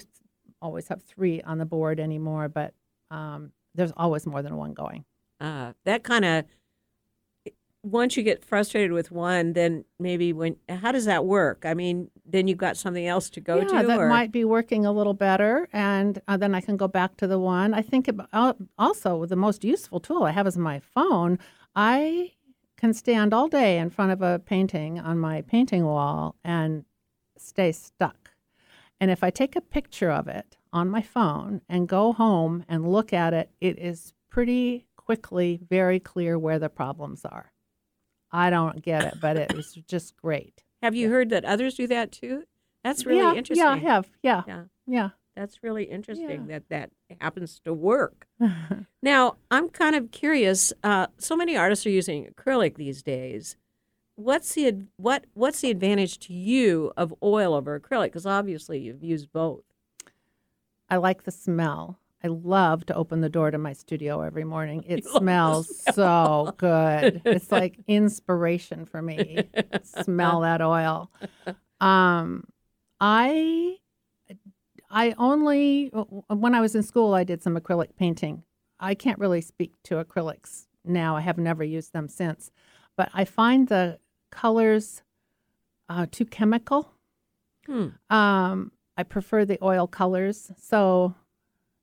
always 0.61 0.89
have 0.89 1.01
three 1.01 1.41
on 1.41 1.59
the 1.59 1.65
board 1.65 1.97
anymore, 1.97 2.49
but 2.49 2.73
um, 3.09 3.53
there's 3.73 3.93
always 3.95 4.27
more 4.27 4.41
than 4.41 4.57
one 4.57 4.73
going. 4.73 5.05
Uh, 5.39 5.71
that 5.85 6.03
kind 6.03 6.25
of 6.25 6.43
once 7.83 8.17
you 8.17 8.23
get 8.23 8.43
frustrated 8.43 8.91
with 8.91 9.11
one, 9.11 9.53
then 9.53 9.85
maybe 9.97 10.33
when 10.33 10.57
how 10.67 10.91
does 10.91 11.05
that 11.05 11.23
work? 11.23 11.63
I 11.65 11.73
mean, 11.73 12.11
then 12.25 12.49
you've 12.49 12.57
got 12.57 12.75
something 12.75 13.07
else 13.07 13.29
to 13.29 13.39
go 13.39 13.59
yeah, 13.59 13.81
to. 13.81 13.87
that 13.87 13.99
or, 13.99 14.09
might 14.09 14.33
be 14.33 14.43
working 14.43 14.85
a 14.85 14.91
little 14.91 15.13
better, 15.13 15.69
and 15.71 16.21
uh, 16.27 16.35
then 16.35 16.53
I 16.53 16.59
can 16.59 16.75
go 16.75 16.89
back 16.89 17.15
to 17.17 17.27
the 17.27 17.39
one. 17.39 17.73
I 17.73 17.81
think 17.81 18.09
about, 18.09 18.27
uh, 18.33 18.53
also 18.77 19.25
the 19.25 19.37
most 19.37 19.63
useful 19.63 20.01
tool 20.01 20.23
I 20.23 20.31
have 20.31 20.47
is 20.47 20.57
my 20.57 20.81
phone. 20.81 21.39
I 21.73 22.31
can 22.77 22.93
stand 22.93 23.33
all 23.33 23.47
day 23.47 23.79
in 23.79 23.89
front 23.89 24.11
of 24.11 24.21
a 24.21 24.39
painting 24.39 24.99
on 24.99 25.17
my 25.17 25.41
painting 25.41 25.85
wall 25.85 26.35
and 26.43 26.85
stay 27.37 27.71
stuck. 27.71 28.31
And 28.99 29.11
if 29.11 29.23
I 29.23 29.29
take 29.29 29.55
a 29.55 29.61
picture 29.61 30.11
of 30.11 30.27
it 30.27 30.57
on 30.71 30.89
my 30.89 31.01
phone 31.01 31.61
and 31.67 31.87
go 31.87 32.13
home 32.13 32.63
and 32.67 32.91
look 32.91 33.13
at 33.13 33.33
it, 33.33 33.51
it 33.59 33.77
is 33.77 34.13
pretty 34.29 34.87
quickly 34.95 35.59
very 35.69 35.99
clear 35.99 36.37
where 36.37 36.59
the 36.59 36.69
problems 36.69 37.25
are. 37.25 37.51
I 38.31 38.49
don't 38.49 38.81
get 38.81 39.05
it, 39.05 39.15
but 39.21 39.37
it 39.37 39.55
was 39.55 39.73
just 39.87 40.17
great. 40.17 40.63
Have 40.81 40.95
you 40.95 41.09
heard 41.09 41.29
that 41.29 41.45
others 41.45 41.75
do 41.75 41.87
that 41.87 42.11
too? 42.11 42.43
That's 42.83 43.05
really 43.05 43.19
yeah, 43.19 43.33
interesting. 43.33 43.65
Yeah, 43.65 43.73
I 43.73 43.77
have. 43.77 44.09
Yeah, 44.21 44.43
Yeah. 44.47 44.63
yeah. 44.85 45.09
That's 45.37 45.61
really 45.63 45.83
interesting 45.83 46.29
Yeah. 46.49 46.59
that 46.59 46.69
that 46.69 46.89
happens 47.21 47.59
to 47.65 47.73
work. 47.73 48.27
Now, 49.03 49.37
I'm 49.51 49.69
kind 49.69 49.95
of 49.95 50.11
curious. 50.11 50.73
Uh, 50.83 51.07
so 51.17 51.35
many 51.37 51.55
artists 51.55 51.85
are 51.85 51.91
using 51.91 52.25
acrylic 52.25 52.75
these 52.75 53.01
days. 53.03 53.55
What's 54.15 54.53
the 54.55 54.67
ad- 54.67 54.87
what 54.97 55.25
What's 55.33 55.61
the 55.61 55.69
advantage 55.71 56.17
to 56.27 56.33
you 56.33 56.91
of 56.97 57.13
oil 57.21 57.53
over 57.53 57.79
acrylic? 57.79 58.05
Because 58.07 58.25
obviously 58.25 58.79
you've 58.79 59.03
used 59.03 59.31
both. 59.31 59.63
I 60.89 60.97
like 60.97 61.23
the 61.23 61.31
smell. 61.31 61.99
I 62.23 62.27
love 62.29 62.85
to 62.87 62.95
open 62.95 63.21
the 63.21 63.29
door 63.29 63.51
to 63.51 63.57
my 63.59 63.73
studio 63.73 64.21
every 64.21 64.43
morning. 64.43 64.83
It 64.87 65.03
You 65.05 65.11
smells 65.19 65.69
so 65.93 66.53
good. 66.57 67.21
It's 67.25 67.51
like 67.51 67.77
inspiration 67.87 68.85
for 68.85 69.01
me. 69.01 69.47
Smell 69.83 70.41
that 70.41 70.61
oil. 70.61 71.11
Um, 71.79 72.45
I 72.99 73.77
I 74.89 75.13
only 75.17 75.87
when 76.27 76.55
I 76.55 76.61
was 76.61 76.75
in 76.75 76.83
school 76.83 77.13
I 77.13 77.23
did 77.23 77.43
some 77.43 77.57
acrylic 77.57 77.95
painting. 77.97 78.43
I 78.79 78.95
can't 78.95 79.19
really 79.19 79.41
speak 79.41 79.73
to 79.85 80.03
acrylics 80.03 80.67
now. 80.85 81.15
I 81.15 81.21
have 81.21 81.37
never 81.37 81.63
used 81.63 81.93
them 81.93 82.07
since, 82.07 82.51
but 82.95 83.09
I 83.13 83.25
find 83.25 83.67
the 83.67 83.99
colors 84.31 85.03
uh, 85.89 86.05
too 86.11 86.25
chemical. 86.25 86.93
Hmm. 87.65 87.87
Um, 88.09 88.71
I 88.95 89.03
prefer 89.03 89.45
the 89.45 89.59
oil 89.61 89.87
colors. 89.87 90.51
So 90.57 91.15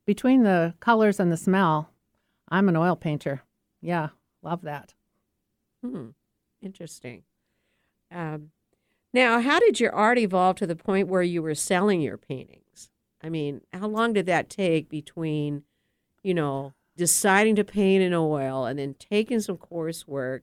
between 0.07 0.43
the 0.43 0.75
colors 0.81 1.21
and 1.21 1.31
the 1.31 1.37
smell, 1.37 1.91
I'm 2.49 2.69
an 2.69 2.77
oil 2.77 2.97
painter. 2.97 3.43
Yeah, 3.81 4.09
love 4.43 4.63
that. 4.63 4.95
Hmm. 5.85 6.11
Interesting. 6.63 7.25
Um, 8.11 8.51
now, 9.13 9.41
how 9.41 9.61
did 9.61 9.79
your 9.79 9.93
art 9.93 10.19
evolve 10.19 10.57
to 10.57 10.67
the 10.67 10.77
point 10.77 11.09
where 11.09 11.23
you 11.23 11.43
were 11.43 11.55
selling 11.55 12.01
your 12.01 12.17
paintings? 12.17 12.64
I 13.25 13.31
mean, 13.31 13.63
how 13.73 13.89
long 13.89 14.13
did 14.13 14.27
that 14.27 14.51
take 14.51 14.91
between, 14.91 15.63
you 16.23 16.35
know, 16.35 16.75
deciding 16.95 17.57
to 17.57 17.65
paint 17.65 18.03
in 18.03 18.13
oil 18.13 18.67
and 18.67 18.79
then 18.79 18.95
taking 18.99 19.41
some 19.41 19.57
coursework, 19.57 20.43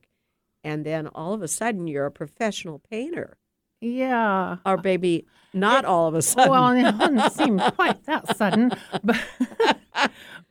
and 0.63 0.83
then 0.83 1.05
all 1.05 1.33
of 1.33 1.43
a 1.43 1.47
sudden 1.47 1.85
you're 1.85 2.07
a 2.07 2.11
professional 2.11 2.79
painter? 2.79 3.37
Yeah. 3.81 4.57
Or 4.65 4.77
maybe 4.83 5.27
not 5.53 5.85
all 5.85 6.07
of 6.07 6.15
a 6.15 6.23
sudden. 6.23 6.49
Well, 6.49 6.69
it 6.71 6.97
doesn't 6.97 7.33
seem 7.37 7.59
quite 7.59 8.03
that 8.05 8.35
sudden, 8.35 8.71
but 9.03 9.21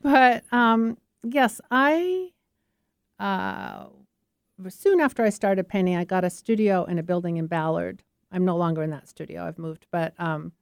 but 0.00 0.44
um, 0.52 0.98
yes, 1.24 1.60
I 1.68 2.30
uh, 3.18 3.86
soon 4.68 5.00
after 5.00 5.24
I 5.24 5.30
started 5.30 5.68
painting, 5.68 5.96
I 5.96 6.04
got 6.04 6.22
a 6.22 6.30
studio 6.30 6.84
in 6.84 6.96
a 6.96 7.02
building 7.02 7.38
in 7.38 7.48
Ballard. 7.48 8.04
I'm 8.30 8.44
no 8.44 8.56
longer 8.56 8.84
in 8.84 8.90
that 8.90 9.08
studio; 9.08 9.44
I've 9.44 9.58
moved, 9.58 9.86
but 9.90 10.14
um, 10.18 10.52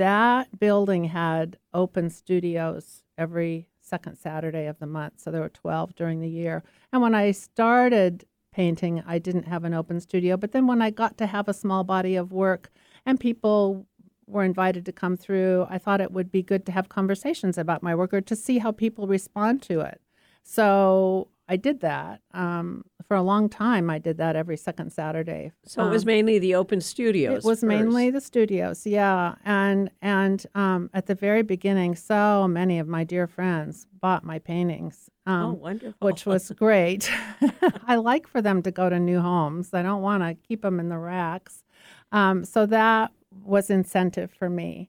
that 0.00 0.58
building 0.58 1.04
had 1.04 1.58
open 1.74 2.08
studios 2.08 3.02
every 3.18 3.68
second 3.82 4.16
Saturday 4.16 4.64
of 4.66 4.78
the 4.78 4.86
month. 4.86 5.14
So 5.18 5.30
there 5.30 5.42
were 5.42 5.50
12 5.50 5.94
during 5.94 6.20
the 6.20 6.28
year. 6.28 6.62
And 6.90 7.02
when 7.02 7.14
I 7.14 7.32
started 7.32 8.24
painting, 8.50 9.02
I 9.06 9.18
didn't 9.18 9.46
have 9.46 9.62
an 9.64 9.74
open 9.74 10.00
studio. 10.00 10.38
But 10.38 10.52
then 10.52 10.66
when 10.66 10.80
I 10.80 10.88
got 10.88 11.18
to 11.18 11.26
have 11.26 11.48
a 11.48 11.52
small 11.52 11.84
body 11.84 12.16
of 12.16 12.32
work 12.32 12.70
and 13.04 13.20
people 13.20 13.86
were 14.26 14.42
invited 14.42 14.86
to 14.86 14.92
come 14.92 15.18
through, 15.18 15.66
I 15.68 15.76
thought 15.76 16.00
it 16.00 16.12
would 16.12 16.32
be 16.32 16.42
good 16.42 16.64
to 16.64 16.72
have 16.72 16.88
conversations 16.88 17.58
about 17.58 17.82
my 17.82 17.94
work 17.94 18.14
or 18.14 18.22
to 18.22 18.34
see 18.34 18.56
how 18.56 18.72
people 18.72 19.06
respond 19.06 19.60
to 19.64 19.80
it. 19.80 20.00
So 20.42 21.28
I 21.46 21.56
did 21.56 21.80
that. 21.80 22.22
Um, 22.32 22.84
for 23.10 23.16
a 23.16 23.22
long 23.22 23.48
time, 23.48 23.90
I 23.90 23.98
did 23.98 24.18
that 24.18 24.36
every 24.36 24.56
second 24.56 24.92
Saturday. 24.92 25.50
so 25.66 25.84
it 25.84 25.90
was 25.90 26.04
Um, 26.04 26.06
mainly 26.06 26.38
the 26.38 26.54
open 26.54 26.80
studios. 26.80 27.38
it 27.44 27.44
was 27.44 27.58
first. 27.58 27.64
mainly 27.64 28.08
the 28.08 28.20
studios, 28.20 28.86
yeah, 28.86 29.34
and 29.44 29.90
and 30.00 30.46
um, 30.54 30.90
at 30.94 31.06
the 31.06 31.16
very 31.16 31.42
beginning, 31.42 31.96
so 31.96 32.46
many 32.46 32.78
of 32.78 32.86
my 32.86 33.02
dear 33.02 33.26
friends 33.26 33.88
bought 34.00 34.22
my 34.22 34.38
paintings, 34.38 35.10
um, 35.26 35.42
oh, 35.42 35.52
wonderful. 35.54 36.06
which 36.06 36.24
was 36.24 36.52
great. 36.56 37.10
I 37.88 37.96
like 37.96 38.28
for 38.28 38.40
them 38.40 38.62
to 38.62 38.70
go 38.70 38.88
to 38.88 39.00
new 39.00 39.20
homes. 39.20 39.74
I 39.74 39.82
don't 39.82 40.02
want 40.02 40.22
to 40.22 40.34
keep 40.46 40.62
them 40.62 40.78
in 40.78 40.88
the 40.88 40.98
racks, 40.98 41.64
um, 42.12 42.44
so 42.44 42.64
that 42.66 43.10
was 43.44 43.70
incentive 43.70 44.30
for 44.30 44.48
me. 44.48 44.88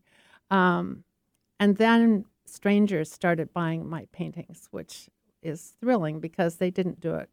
Um, 0.51 1.05
and 1.59 1.77
then 1.77 2.25
strangers 2.45 3.11
started 3.11 3.51
buying 3.51 3.89
my 3.89 4.05
paintings, 4.11 4.67
which 4.69 5.09
is 5.41 5.73
thrilling 5.81 6.19
because 6.19 6.57
they 6.57 6.69
didn't 6.69 6.99
do 6.99 7.15
it 7.15 7.27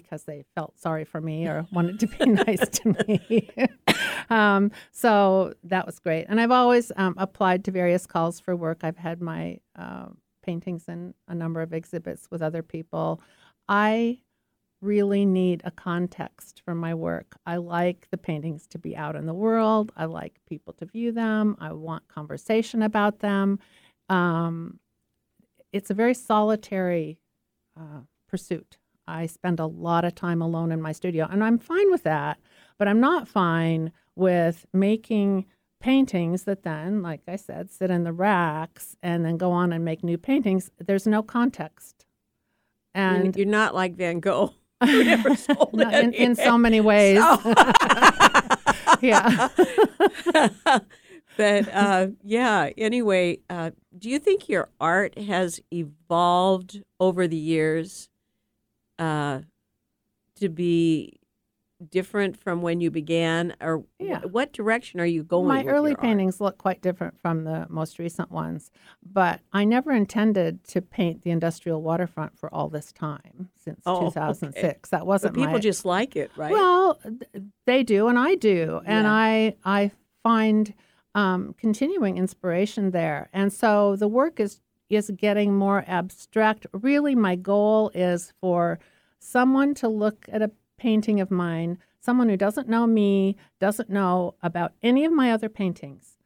because 0.00 0.24
they 0.24 0.44
felt 0.54 0.78
sorry 0.78 1.04
for 1.04 1.20
me 1.20 1.46
or 1.46 1.66
wanted 1.72 2.00
to 2.00 2.06
be 2.06 2.26
nice 2.46 2.68
to 2.68 2.96
me. 3.06 3.50
um, 4.30 4.70
so 4.92 5.54
that 5.64 5.86
was 5.86 5.98
great. 5.98 6.26
And 6.28 6.40
I've 6.40 6.50
always 6.50 6.92
um, 6.96 7.14
applied 7.18 7.64
to 7.64 7.70
various 7.70 8.06
calls 8.06 8.40
for 8.40 8.54
work. 8.56 8.80
I've 8.82 8.96
had 8.96 9.20
my 9.20 9.58
uh, 9.76 10.06
paintings 10.42 10.84
in 10.88 11.14
a 11.26 11.34
number 11.34 11.60
of 11.60 11.72
exhibits 11.72 12.30
with 12.30 12.42
other 12.42 12.62
people. 12.62 13.20
I 13.68 14.20
really 14.80 15.24
need 15.24 15.60
a 15.64 15.70
context 15.70 16.62
for 16.64 16.74
my 16.74 16.94
work. 16.94 17.36
I 17.44 17.56
like 17.56 18.06
the 18.10 18.18
paintings 18.18 18.66
to 18.68 18.78
be 18.78 18.96
out 18.96 19.16
in 19.16 19.26
the 19.26 19.34
world. 19.34 19.92
I 19.96 20.04
like 20.04 20.38
people 20.48 20.72
to 20.74 20.86
view 20.86 21.12
them. 21.12 21.56
I 21.60 21.72
want 21.72 22.06
conversation 22.08 22.82
about 22.82 23.18
them. 23.18 23.58
Um, 24.08 24.78
it's 25.72 25.90
a 25.90 25.94
very 25.94 26.14
solitary 26.14 27.18
uh, 27.76 28.02
pursuit. 28.28 28.78
I 29.08 29.26
spend 29.26 29.58
a 29.58 29.66
lot 29.66 30.04
of 30.04 30.14
time 30.14 30.42
alone 30.42 30.70
in 30.70 30.82
my 30.82 30.92
studio, 30.92 31.26
and 31.30 31.42
I'm 31.42 31.58
fine 31.58 31.90
with 31.90 32.02
that. 32.04 32.38
But 32.78 32.88
I'm 32.88 33.00
not 33.00 33.26
fine 33.26 33.92
with 34.14 34.66
making 34.72 35.46
paintings 35.80 36.44
that 36.44 36.62
then, 36.62 37.02
like 37.02 37.22
I 37.28 37.36
said, 37.36 37.70
sit 37.70 37.90
in 37.90 38.04
the 38.04 38.12
racks 38.12 38.96
and 39.02 39.24
then 39.24 39.36
go 39.36 39.52
on 39.52 39.72
and 39.72 39.84
make 39.84 40.02
new 40.04 40.18
paintings. 40.18 40.70
There's 40.78 41.06
no 41.06 41.22
context. 41.22 42.04
And 42.94 43.36
you're 43.36 43.46
not 43.46 43.74
like 43.74 43.94
Van 43.94 44.20
Gogh. 44.20 44.54
Who 44.84 45.02
never 45.04 45.34
sold 45.34 45.70
No, 45.74 45.90
in, 45.90 46.12
in 46.12 46.34
so 46.36 46.56
many 46.56 46.80
ways. 46.80 47.16
yeah. 49.00 49.48
but 51.36 51.68
uh, 51.74 52.08
yeah. 52.22 52.70
Anyway, 52.76 53.40
uh, 53.50 53.70
do 53.96 54.08
you 54.08 54.20
think 54.20 54.48
your 54.48 54.70
art 54.80 55.18
has 55.18 55.60
evolved 55.72 56.82
over 57.00 57.26
the 57.26 57.36
years 57.36 58.08
uh, 58.98 59.40
to 60.36 60.48
be 60.48 61.18
different 61.90 62.36
from 62.36 62.60
when 62.60 62.80
you 62.80 62.90
began, 62.90 63.54
or 63.60 63.84
Yeah. 64.00 64.20
what 64.22 64.52
direction 64.52 64.98
are 64.98 65.06
you 65.06 65.22
going? 65.22 65.46
My 65.46 65.64
early 65.64 65.94
paintings 65.94 66.40
look 66.40 66.58
quite 66.58 66.80
different 66.80 67.20
from 67.20 67.44
the 67.44 67.66
most 67.70 68.00
recent 68.00 68.32
ones, 68.32 68.72
but 69.00 69.40
I 69.52 69.64
never 69.64 69.92
intended 69.92 70.64
to 70.68 70.82
paint 70.82 71.22
the 71.22 71.30
industrial 71.30 71.80
waterfront 71.82 72.36
for 72.36 72.52
all 72.52 72.68
this 72.68 72.90
time 72.92 73.50
since 73.56 73.82
Oh, 73.86 74.06
okay. 74.06 74.10
2006. 74.10 74.88
That 74.90 75.06
wasn't 75.06 75.34
people 75.36 75.52
my, 75.52 75.58
just 75.60 75.84
like 75.84 76.16
it, 76.16 76.32
right? 76.36 76.50
Well, 76.50 77.00
they 77.64 77.84
do, 77.84 78.08
and 78.08 78.18
I 78.18 78.34
do, 78.34 78.80
and 78.84 79.06
Yeah. 79.06 79.12
I 79.12 79.54
I 79.64 79.92
find 80.24 80.74
um, 81.14 81.54
continuing 81.58 82.18
inspiration 82.18 82.90
there, 82.90 83.28
and 83.32 83.52
so 83.52 83.94
the 83.94 84.08
work 84.08 84.40
is 84.40 84.60
is 84.88 85.10
getting 85.16 85.54
more 85.54 85.84
abstract. 85.86 86.66
Really, 86.72 87.14
my 87.14 87.36
goal 87.36 87.90
is 87.94 88.32
for 88.40 88.78
someone 89.18 89.74
to 89.74 89.88
look 89.88 90.26
at 90.32 90.42
a 90.42 90.50
painting 90.78 91.20
of 91.20 91.30
mine, 91.30 91.78
someone 92.00 92.28
who 92.28 92.36
doesn't 92.36 92.68
know 92.68 92.86
me, 92.86 93.36
doesn't 93.60 93.90
know 93.90 94.34
about 94.42 94.72
any 94.82 95.04
of 95.04 95.12
my 95.12 95.32
other 95.32 95.48
paintings, 95.48 96.16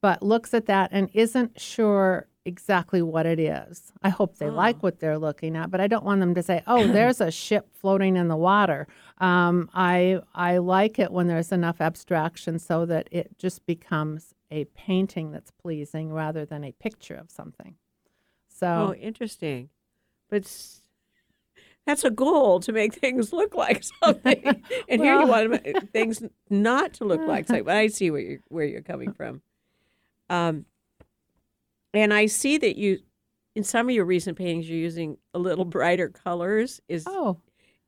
but 0.00 0.22
looks 0.22 0.54
at 0.54 0.66
that 0.66 0.90
and 0.92 1.10
isn't 1.12 1.60
sure 1.60 2.26
exactly 2.46 3.02
what 3.02 3.26
it 3.26 3.38
is. 3.38 3.92
I 4.02 4.08
hope 4.08 4.36
they 4.38 4.46
Oh. 4.48 4.52
like 4.54 4.82
what 4.82 5.00
they're 5.00 5.18
looking 5.18 5.54
at, 5.54 5.70
but 5.70 5.82
I 5.82 5.86
don't 5.86 6.04
want 6.04 6.20
them 6.20 6.34
to 6.34 6.42
say, 6.42 6.62
"Oh, 6.66 6.86
there's 6.86 7.20
a 7.20 7.30
ship 7.30 7.68
floating 7.74 8.16
in 8.16 8.28
the 8.28 8.36
water." 8.38 8.88
Um, 9.18 9.68
I 9.74 10.22
I 10.34 10.56
like 10.58 10.98
it 10.98 11.12
when 11.12 11.26
there's 11.26 11.52
enough 11.52 11.80
abstraction 11.82 12.58
so 12.58 12.86
that 12.86 13.08
it 13.10 13.36
just 13.36 13.66
becomes 13.66 14.34
a 14.50 14.64
painting 14.66 15.30
that's 15.30 15.50
pleasing 15.50 16.10
rather 16.10 16.46
than 16.46 16.64
a 16.64 16.72
picture 16.72 17.16
of 17.16 17.30
something. 17.30 17.74
Oh, 18.62 18.88
So 18.88 18.94
interesting. 18.94 19.70
But 20.28 20.50
that's 21.86 22.04
a 22.04 22.10
goal 22.10 22.60
to 22.60 22.72
make 22.72 22.94
things 23.00 23.32
look 23.32 23.54
like 23.54 23.82
something, 24.02 24.44
and 24.88 25.02
here 25.02 25.20
you 25.20 25.26
want 25.26 25.92
things 25.92 26.22
not 26.50 26.92
to 26.94 27.04
look 27.04 27.22
like 27.22 27.46
something. 27.46 27.64
But 27.66 27.76
I 27.76 27.86
see 27.88 28.10
where 28.10 28.20
you're 28.20 28.40
where 28.48 28.66
you're 28.66 28.82
coming 28.82 29.12
from. 29.12 29.42
Um, 30.30 30.66
and 31.94 32.12
I 32.12 32.26
see 32.26 32.58
that 32.58 32.76
you, 32.76 32.98
in 33.54 33.64
some 33.64 33.88
of 33.88 33.94
your 33.94 34.04
recent 34.04 34.36
paintings, 34.36 34.68
you're 34.68 34.78
using 34.78 35.16
a 35.32 35.38
little 35.38 35.64
brighter 35.64 36.10
colors. 36.10 36.80
Is 36.88 37.04
oh, 37.06 37.38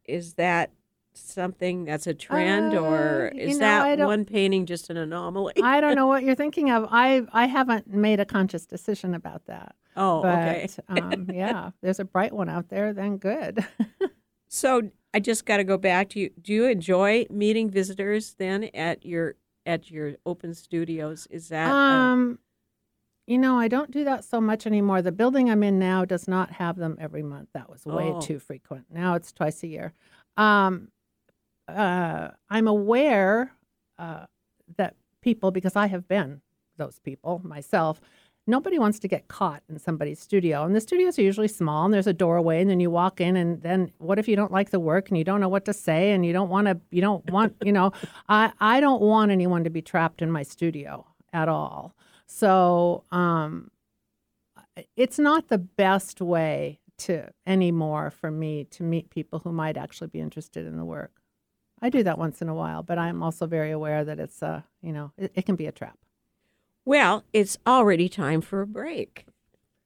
is 0.07 0.35
that 0.35 0.73
something 1.13 1.85
that's 1.85 2.07
a 2.07 2.15
trend, 2.15 2.75
or 2.75 3.31
Uh, 3.33 3.37
you 3.37 3.43
is 3.49 3.59
know, 3.59 3.67
that 3.97 3.99
one 4.07 4.25
painting 4.25 4.67
just 4.67 4.91
an 4.91 4.97
anomaly? 4.97 5.55
I 5.63 5.81
don't 5.81 5.95
know 5.97 6.07
what 6.07 6.23
you're 6.25 6.35
thinking 6.35 6.71
of. 6.71 6.87
I 6.91 7.23
I 7.33 7.47
haven't 7.47 7.89
made 7.93 8.21
a 8.21 8.25
conscious 8.25 8.67
decision 8.67 9.15
about 9.15 9.47
that. 9.47 9.75
oh, 9.97 10.23
but 10.23 10.39
okay. 10.39 10.69
um, 10.89 11.27
yeah, 11.33 11.71
there's 11.83 12.01
a 12.01 12.05
bright 12.05 12.33
one 12.33 12.49
out 12.49 12.69
there. 12.69 12.93
Then 12.93 13.17
good. 13.19 13.65
So 14.53 14.91
I 15.15 15.21
just 15.21 15.47
got 15.47 15.59
to 15.59 15.65
go 15.65 15.79
back 15.79 16.09
to 16.09 16.19
you. 16.19 16.31
Do 16.43 16.53
you 16.53 16.65
enjoy 16.65 17.25
meeting 17.31 17.71
visitors 17.71 18.35
then 18.37 18.65
at 18.75 19.07
your 19.07 19.37
at 19.65 19.89
your 19.93 20.15
open 20.27 20.55
studios? 20.55 21.29
Is 21.31 21.51
that 21.51 21.71
um, 21.71 22.41
you 23.29 23.39
know, 23.39 23.61
I 23.61 23.69
don't 23.69 23.93
do 23.93 24.03
that 24.03 24.25
so 24.25 24.41
much 24.41 24.67
anymore. 24.67 25.03
The 25.03 25.13
building 25.13 25.49
I'm 25.51 25.63
in 25.63 25.79
now 25.79 26.05
does 26.05 26.27
not 26.27 26.51
have 26.51 26.75
them 26.75 26.97
every 27.01 27.23
month. 27.23 27.51
That 27.55 27.71
was 27.71 27.87
way 27.87 28.11
Oh. 28.11 28.21
too 28.21 28.41
frequent. 28.41 28.87
Now 28.91 29.15
it's 29.15 29.31
twice 29.31 29.63
a 29.63 29.69
year. 29.69 29.93
Um, 30.37 30.89
uh, 31.71 32.31
I'm 32.49 32.69
aware 32.69 33.53
uh, 33.99 34.27
that 34.77 34.95
people, 35.21 35.51
because 35.51 35.77
I 35.77 35.87
have 35.87 36.09
been 36.09 36.41
those 36.77 36.99
people 36.99 37.41
myself, 37.45 38.01
nobody 38.47 38.79
wants 38.79 38.99
to 39.01 39.09
get 39.09 39.29
caught 39.29 39.63
in 39.69 39.79
somebody's 39.79 40.21
studio. 40.21 40.65
And 40.65 40.75
the 40.75 40.81
studios 40.81 41.19
are 41.19 41.23
usually 41.23 41.49
small, 41.49 41.85
and 41.85 41.95
there's 41.95 42.07
a 42.07 42.13
doorway, 42.13 42.61
and 42.61 42.71
then 42.71 42.81
you 42.81 42.91
walk 42.91 43.21
in, 43.21 43.37
and 43.37 43.63
then 43.63 43.93
what 43.99 44.19
if 44.19 44.29
you 44.29 44.37
don't 44.37 44.53
like 44.53 44.71
the 44.71 44.81
work 44.81 45.09
and 45.09 45.19
you 45.19 45.25
don't 45.25 45.41
know 45.41 45.49
what 45.49 45.65
to 45.67 45.73
say, 45.73 46.13
and 46.13 46.25
you 46.27 46.33
don't 46.33 46.49
want 46.49 46.67
to, 46.67 46.81
you 46.91 47.01
don't 47.01 47.29
want, 47.31 47.55
you 47.63 47.73
know, 47.73 47.93
I 48.29 48.53
I 48.61 48.81
don't 48.81 49.01
want 49.01 49.31
anyone 49.31 49.65
to 49.65 49.71
be 49.71 49.83
trapped 49.83 50.23
in 50.23 50.31
my 50.31 50.43
studio 50.43 51.07
at 51.33 51.49
all. 51.49 51.95
So 52.27 53.05
um, 53.11 53.71
it's 54.97 55.19
not 55.19 55.49
the 55.49 55.59
best 55.59 56.21
way 56.21 56.81
to 56.99 57.31
anymore 57.47 58.11
for 58.11 58.31
me 58.31 58.65
to 58.65 58.83
meet 58.83 59.11
people 59.11 59.41
who 59.41 59.53
might 59.53 59.77
actually 59.77 60.09
be 60.09 60.21
interested 60.21 60.67
in 60.67 60.77
the 60.77 60.85
work. 60.85 61.20
I 61.83 61.89
do 61.89 62.03
that 62.03 62.19
once 62.19 62.43
in 62.43 62.49
a 62.49 62.55
while, 62.55 62.83
but 62.83 62.99
I'm 62.99 63.23
also 63.23 63.47
very 63.47 63.71
aware 63.71 64.05
that 64.05 64.19
it's 64.21 64.43
uh, 64.43 64.63
you 64.83 64.93
know, 64.93 65.13
it, 65.17 65.33
it 65.35 65.47
can 65.47 65.57
be 65.57 65.67
a 65.67 65.73
trap. 65.73 65.99
well? 66.85 67.25
It's 67.33 67.59
already 67.67 68.09
time 68.09 68.41
for 68.41 68.61
a 68.63 68.67
break. 68.67 69.27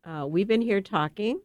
Uh, 0.04 0.26
we've 0.28 0.48
been 0.48 0.60
here 0.62 0.80
talking 0.80 1.40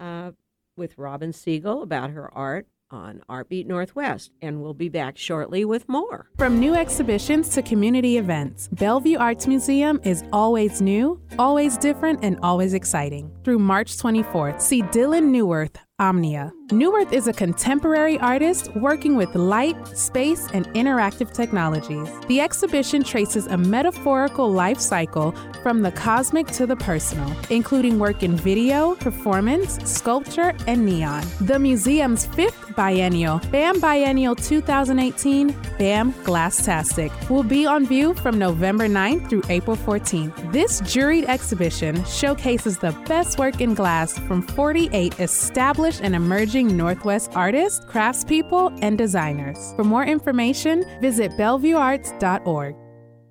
uh, 0.00 0.32
with 0.76 0.96
Robin 0.98 1.32
Siegel 1.32 1.82
about 1.82 2.10
her 2.10 2.32
art 2.34 2.66
on 2.90 3.22
Artbeat 3.28 3.66
Northwest, 3.66 4.32
and 4.42 4.60
we'll 4.60 4.74
be 4.74 4.88
back 4.88 5.16
shortly 5.16 5.64
with 5.64 5.88
more. 5.88 6.28
From 6.36 6.58
new 6.58 6.74
exhibitions 6.74 7.48
to 7.50 7.62
community 7.62 8.18
events, 8.18 8.66
Bellevue 8.72 9.16
Arts 9.16 9.46
Museum 9.46 10.00
is 10.02 10.24
always 10.32 10.82
new, 10.82 11.20
always 11.38 11.78
different, 11.78 12.18
and 12.24 12.36
always 12.42 12.74
exciting. 12.74 13.30
Through 13.44 13.60
March 13.60 13.96
24th, 13.96 14.60
see 14.60 14.82
Dylan 14.82 15.30
Neuwirth, 15.30 15.76
Omnia. 16.00 16.52
Neuwirth 16.68 17.12
is 17.12 17.26
a 17.26 17.32
contemporary 17.32 18.16
artist 18.20 18.74
working 18.76 19.16
with 19.16 19.34
light, 19.34 19.76
space, 19.88 20.46
and 20.54 20.66
interactive 20.68 21.32
technologies. 21.32 22.08
The 22.28 22.40
exhibition 22.40 23.02
traces 23.02 23.48
a 23.48 23.58
metaphorical 23.58 24.50
life 24.50 24.78
cycle 24.78 25.34
from 25.64 25.82
the 25.82 25.90
cosmic 25.90 26.46
to 26.52 26.66
the 26.66 26.76
personal, 26.76 27.30
including 27.50 27.98
work 27.98 28.22
in 28.22 28.36
video, 28.36 28.94
performance, 28.94 29.78
sculpture, 29.84 30.54
and 30.68 30.86
neon. 30.86 31.24
The 31.40 31.58
museum's 31.58 32.24
fifth 32.24 32.74
biennial, 32.76 33.40
BAM 33.50 33.80
Biennial 33.80 34.36
2018, 34.36 35.48
BAM 35.76 36.12
Glasstastic, 36.22 37.10
will 37.28 37.42
be 37.42 37.66
on 37.66 37.84
view 37.84 38.14
from 38.14 38.38
November 38.38 38.86
9th 38.86 39.28
through 39.28 39.42
April 39.48 39.76
14th. 39.76 40.52
This 40.52 40.80
juried 40.82 41.24
exhibition 41.24 42.04
showcases 42.04 42.78
the 42.78 42.92
best 43.06 43.38
work 43.40 43.60
in 43.60 43.74
glass 43.74 44.16
from 44.20 44.42
48 44.42 45.18
established 45.18 45.89
and 45.98 46.14
emerging 46.14 46.76
Northwest 46.76 47.32
artists, 47.34 47.84
craftspeople, 47.86 48.78
and 48.82 48.96
designers. 48.96 49.72
For 49.74 49.82
more 49.82 50.04
information, 50.04 50.84
visit 51.00 51.32
bellevuearts.org. 51.32 52.76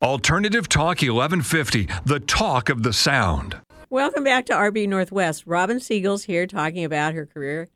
Alternative 0.01 0.67
Talk 0.67 1.01
1150, 1.01 1.87
the 2.05 2.19
talk 2.19 2.69
of 2.69 2.83
the 2.83 2.91
sound. 2.91 3.61
Welcome 3.89 4.23
back 4.23 4.45
to 4.47 4.53
Art 4.53 4.73
Beat 4.73 4.87
Northwest. 4.87 5.43
Robin 5.45 5.79
Siegel's 5.79 6.23
here 6.23 6.47
talking 6.47 6.83
about 6.83 7.13
her 7.13 7.25
career 7.25 7.69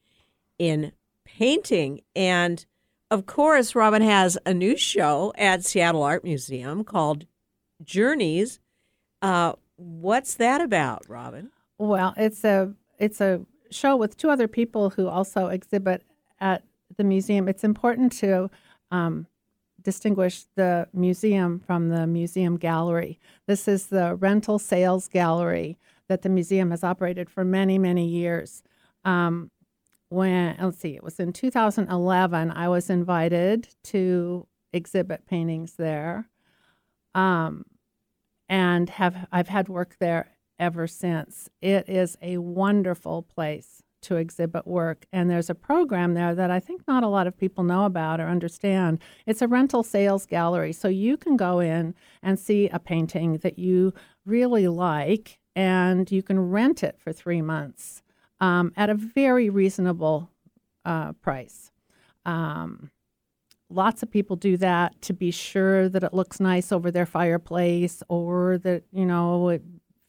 in 0.60 0.92
painting. 1.26 2.02
And 2.16 2.66
of 3.10 3.26
course, 3.26 3.76
Robin 3.76 4.02
has 4.02 4.38
a 4.46 4.54
new 4.54 4.78
show 4.78 5.34
at 5.38 5.66
Seattle 5.66 6.04
Art 6.04 6.24
Museum 6.24 6.84
called 6.84 7.26
Journeys. 7.84 8.60
Uh, 9.22 9.54
what's 9.76 10.36
that 10.36 10.62
about, 10.62 11.04
Robin? 11.08 11.52
Well, 11.78 12.14
it's 12.18 12.44
a 12.44 12.74
it's 13.00 13.20
a 13.20 13.42
show 13.74 13.96
with 13.96 14.18
two 14.18 14.30
other 14.30 14.48
people 14.48 14.92
who 14.92 15.08
also 15.08 15.48
exhibit 15.48 16.04
at 16.40 16.64
the 16.98 17.04
museum. 17.04 17.48
It's 17.48 17.64
important 17.64 18.12
to 18.14 18.50
um, 18.92 19.28
distinguish 19.82 20.46
the 20.56 20.88
museum 20.94 21.60
from 21.60 21.90
the 21.90 22.08
museum 22.08 22.58
gallery. 22.58 23.20
This 23.48 23.68
is 23.68 23.88
the 23.88 24.16
rental 24.16 24.60
sales 24.60 25.08
gallery 25.08 25.78
that 26.08 26.22
the 26.22 26.30
museum 26.30 26.72
has 26.72 26.84
operated 26.84 27.30
for 27.30 27.44
many 27.44 27.78
many 27.78 28.06
years. 28.08 28.64
Um, 29.04 29.52
when 30.10 30.56
let's 30.62 30.80
see, 30.80 30.96
it 30.96 31.04
was 31.04 31.20
in 31.20 31.34
2011. 31.34 32.52
I 32.52 32.68
was 32.70 32.90
invited 32.90 33.70
to 33.86 34.48
exhibit 34.72 35.26
paintings 35.26 35.74
there, 35.74 36.30
um, 37.16 37.66
and 38.48 38.90
have 38.92 39.28
I've 39.32 39.48
had 39.48 39.70
work 39.70 39.98
there 40.00 40.33
ever 40.60 40.88
since. 40.88 41.50
It 41.62 41.88
is 41.90 42.18
a 42.22 42.38
wonderful 42.38 43.24
place 43.24 43.84
to 44.04 44.18
exhibit 44.18 44.68
work, 44.68 45.06
and 45.14 45.30
there's 45.30 45.50
a 45.50 45.56
program 45.56 46.14
there 46.14 46.36
that 46.36 46.52
I 46.52 46.60
think 46.60 46.88
not 46.88 47.04
a 47.04 47.08
lot 47.08 47.26
of 47.26 47.38
people 47.38 47.64
know 47.64 47.86
about 47.86 48.20
or 48.20 48.28
understand. 48.28 49.00
It's 49.26 49.42
a 49.42 49.48
rental 49.48 49.84
sales 49.84 50.26
gallery, 50.26 50.74
so 50.74 50.88
you 50.90 51.16
can 51.18 51.38
go 51.38 51.60
in 51.60 51.96
and 52.22 52.38
see 52.38 52.68
a 52.70 52.80
painting 52.80 53.38
that 53.38 53.58
you 53.58 53.94
really 54.26 54.68
like, 54.68 55.40
and 55.56 56.12
you 56.12 56.22
can 56.22 56.50
rent 56.52 56.84
it 56.84 57.00
for 57.00 57.14
three 57.14 57.42
months 57.42 58.04
um, 58.42 58.74
at 58.76 58.90
a 58.90 58.94
very 58.94 59.50
reasonable 59.50 60.30
uh, 60.84 61.14
price. 61.14 61.72
Um, 62.26 62.92
lots 63.70 64.04
of 64.04 64.12
people 64.12 64.36
do 64.36 64.58
that 64.58 65.02
to 65.02 65.14
be 65.14 65.32
sure 65.32 65.90
that 65.90 66.04
it 66.04 66.14
looks 66.14 66.40
nice 66.40 66.72
over 66.72 66.92
their 66.92 67.06
fireplace 67.06 68.04
or 68.10 68.58
that 68.60 68.84
you 68.92 69.06
know 69.06 69.50
it 69.50 69.64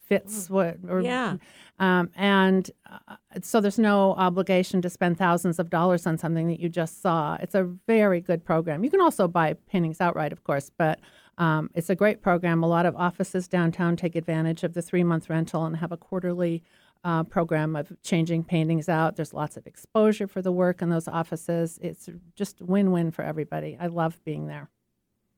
fits 0.05 0.49
what 0.49 0.77
or 0.87 1.01
Yeah. 1.01 1.37
um, 1.79 2.09
and 2.15 2.69
uh, 2.89 3.15
so 3.41 3.59
there's 3.59 3.79
no 3.79 4.13
obligation 4.13 4.81
to 4.81 4.89
spend 4.89 5.17
thousands 5.17 5.59
of 5.59 5.69
dollars 5.69 6.05
on 6.07 6.17
something 6.17 6.47
that 6.47 6.59
you 6.59 6.69
just 6.69 7.01
saw. 7.01 7.37
It's 7.41 7.55
a 7.55 7.63
very 7.87 8.21
good 8.21 8.45
program. 8.45 8.83
You 8.83 8.89
can 8.89 9.01
also 9.01 9.27
buy 9.27 9.53
paintings 9.67 9.99
outright, 9.99 10.31
of 10.31 10.43
course, 10.43 10.69
but 10.77 10.99
um, 11.37 11.69
it's 11.73 11.89
a 11.89 11.95
great 11.95 12.21
program. 12.21 12.63
A 12.63 12.67
lot 12.67 12.85
of 12.85 12.95
offices 12.95 13.47
downtown 13.47 13.95
take 13.95 14.15
advantage 14.15 14.63
of 14.63 14.73
the 14.73 14.81
three 14.81 15.03
month 15.03 15.29
rental 15.29 15.65
and 15.65 15.77
have 15.77 15.91
a 15.91 15.97
quarterly 15.97 16.63
uh, 17.03 17.23
program 17.23 17.75
of 17.75 17.91
changing 18.01 18.43
paintings 18.43 18.87
out. 18.89 19.15
There's 19.15 19.33
lots 19.33 19.57
of 19.57 19.67
exposure 19.67 20.27
for 20.27 20.41
the 20.41 20.51
work 20.51 20.81
in 20.81 20.89
those 20.89 21.07
offices. 21.07 21.77
It's 21.81 22.09
just 22.35 22.61
win 22.61 22.91
win 22.91 23.11
for 23.11 23.23
everybody. 23.23 23.77
I 23.79 23.87
love 23.87 24.19
being 24.23 24.47
there. 24.47 24.69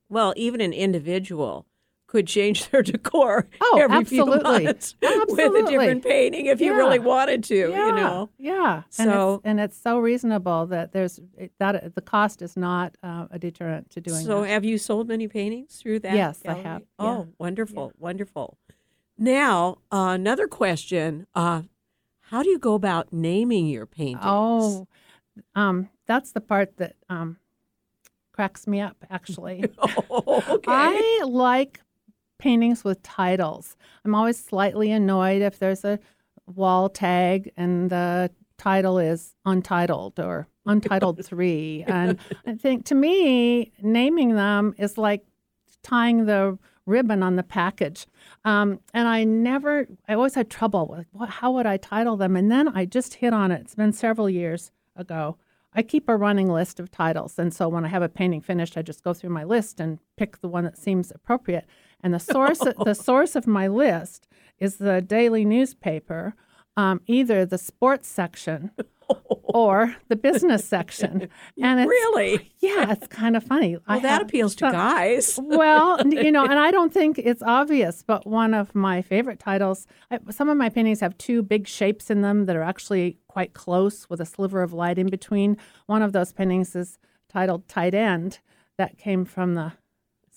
Well, 0.08 0.34
even 0.38 0.62
an 0.62 0.72
individual 0.72 1.66
could 2.08 2.26
change 2.26 2.70
their 2.70 2.82
decor 2.82 3.48
Oh, 3.62 3.80
every 3.82 4.04
few 4.06 4.22
absolutely. 4.24 4.66
with 5.28 5.56
a 5.56 5.64
different 5.68 6.04
painting 6.04 6.46
if 6.46 6.62
you 6.62 6.74
really 6.74 7.00
wanted 7.00 7.44
to, 7.46 7.56
yeah, 7.70 7.88
you 7.88 7.92
know. 7.96 8.30
Yeah. 8.38 8.84
So- 8.90 9.02
and 9.04 9.12
it's, 9.12 9.42
and 9.46 9.60
it's 9.60 9.78
so 9.78 10.00
reasonable 10.00 10.66
that 10.68 10.94
there's 10.94 11.20
that 11.60 11.96
the 11.96 12.02
cost 12.02 12.42
is 12.42 12.56
not 12.56 12.96
uh, 13.04 13.28
a 13.30 13.38
deterrent 13.38 13.90
to 13.92 14.02
doing 14.02 14.24
So 14.24 14.42
that. 14.42 14.48
have 14.50 14.64
you 14.66 14.78
sold 14.78 15.08
many 15.10 15.28
paintings 15.28 15.76
through 15.76 16.00
that? 16.00 16.14
Yes, 16.16 16.42
I 16.46 16.48
gallery? 16.48 16.64
have. 16.64 16.82
Oh, 16.98 17.06
Yeah. 17.06 17.24
wonderful, 17.40 17.92
wonderful. 18.00 18.58
Now, 19.18 19.80
uh, 19.92 20.12
another 20.16 20.48
question. 20.48 21.28
Uh, 21.36 21.64
how 22.30 22.44
do 22.44 22.50
you 22.50 22.60
go 22.60 22.74
about 22.74 23.12
naming 23.12 23.68
your 23.68 23.86
paintings? 23.86 24.22
Oh, 24.24 24.88
um, 25.56 25.90
that's 26.06 26.32
the 26.32 26.42
part 26.42 26.78
that 26.78 26.96
um, 27.10 27.38
cracks 28.32 28.66
me 28.68 28.80
up. 28.80 28.96
Actually, 29.10 29.66
Oh, 29.80 30.44
okay. 30.50 30.72
I 30.72 31.22
like 31.26 31.82
paintings 32.38 32.84
with 32.84 33.02
titles. 33.04 33.76
I'm 34.06 34.16
always 34.16 34.44
slightly 34.44 34.92
annoyed 34.92 35.42
if 35.42 35.60
there's 35.60 35.84
a 35.84 36.00
wall 36.46 36.90
tag 36.90 37.52
and 37.58 37.90
the 37.90 38.32
title 38.58 39.00
is 39.00 39.36
untitled 39.46 40.20
or 40.20 40.48
untitled 40.66 41.24
three. 41.26 41.84
And 41.88 42.20
I 42.46 42.54
think 42.54 42.86
to 42.86 42.96
me, 42.96 43.72
naming 43.82 44.36
them 44.36 44.76
is 44.78 44.98
like 44.98 45.26
tying 45.84 46.26
the 46.26 46.58
ribbon 46.86 47.22
on 47.22 47.36
the 47.36 47.44
package. 47.44 48.08
Um, 48.46 48.80
and 48.94 49.08
I 49.08 49.24
never, 49.26 49.88
I 50.08 50.14
always 50.14 50.36
had 50.36 50.50
trouble 50.50 50.88
with 50.88 51.06
what, 51.12 51.30
how 51.30 51.52
would 51.52 51.66
I 51.66 51.78
title 51.78 52.18
them? 52.18 52.36
And 52.36 52.52
then 52.52 52.70
I 52.70 52.86
just 52.86 53.16
hit 53.16 53.34
on 53.34 53.52
it. 53.52 53.62
It's 53.62 53.76
been 53.76 53.94
several 53.94 54.30
years 54.30 54.72
ago. 54.96 55.38
I 55.74 55.84
keep 55.84 56.10
a 56.10 56.18
running 56.18 56.52
list 56.52 56.80
of 56.80 56.90
titles. 56.90 57.38
And 57.38 57.54
so 57.54 57.70
when 57.70 57.86
I 57.86 57.90
have 57.90 58.02
a 58.02 58.10
painting 58.10 58.42
finished, 58.42 58.78
I 58.78 58.82
just 58.82 59.04
go 59.04 59.14
through 59.14 59.30
my 59.30 59.44
list 59.44 59.80
and 59.80 60.00
pick 60.16 60.40
the 60.42 60.48
one 60.48 60.64
that 60.64 60.78
seems 60.78 61.12
appropriate. 61.12 61.66
And 62.02 62.14
the 62.14 62.20
source, 62.20 62.60
the 62.60 62.94
source 63.00 63.36
of 63.36 63.48
my 63.48 63.68
list 63.68 64.28
is 64.60 64.78
the 64.78 65.02
daily 65.02 65.46
newspaper, 65.46 66.36
um, 66.76 67.02
either 67.08 67.46
the 67.46 67.58
sports 67.58 68.08
section 68.08 68.72
or 69.44 69.96
the 70.10 70.16
business 70.16 70.66
section. 70.66 71.30
And 71.62 71.80
it's, 71.80 71.90
really? 71.90 72.52
yeah, 72.60 72.92
it's 72.92 73.08
kind 73.08 73.36
of 73.36 73.44
funny. 73.44 73.78
I 73.88 73.94
Well, 73.94 74.02
that 74.02 74.10
have 74.10 74.22
appeals 74.24 74.56
to 74.56 74.72
guys. 74.72 75.40
well, 75.44 76.06
you 76.08 76.32
know, 76.32 76.44
and 76.44 76.60
I 76.60 76.72
don't 76.72 76.94
think 76.94 77.18
it's 77.18 77.42
obvious, 77.42 78.04
but 78.06 78.28
one 78.28 78.54
of 78.54 78.76
my 78.76 79.02
favorite 79.02 79.40
titles, 79.40 79.88
I, 80.12 80.20
some 80.30 80.50
of 80.50 80.58
my 80.58 80.70
paintings 80.70 81.00
have 81.00 81.18
two 81.18 81.42
big 81.42 81.68
shapes 81.68 82.10
in 82.10 82.22
them 82.22 82.46
that 82.46 82.56
are 82.56 82.64
actually 82.64 83.18
quite 83.28 83.54
close 83.54 84.10
with 84.10 84.22
a 84.22 84.26
sliver 84.26 84.62
of 84.62 84.74
light 84.74 84.98
in 84.98 85.08
between. 85.08 85.58
One 85.86 86.02
of 86.02 86.14
those 86.14 86.32
paintings 86.32 86.76
is 86.76 87.00
titled 87.30 87.68
Tight 87.68 87.94
End. 87.94 88.40
That 88.78 89.00
came 89.00 89.26
from 89.26 89.56
the 89.56 89.74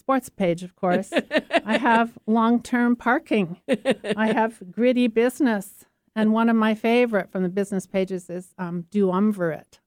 sports 0.01 0.31
page, 0.31 0.63
of 0.63 0.75
course. 0.75 1.13
I 1.65 1.77
have 1.91 2.19
long 2.27 2.63
term 2.63 2.97
parking. 2.97 3.61
I 4.17 4.33
have 4.33 4.73
gritty 4.73 5.07
business. 5.07 5.85
And 6.17 6.33
one 6.33 6.49
of 6.49 6.57
my 6.57 6.75
favorite 6.75 7.31
from 7.31 7.45
the 7.45 7.49
business 7.49 7.87
pages 7.87 8.29
is 8.29 8.55
um, 8.59 8.87
Duumvirate. 8.91 9.79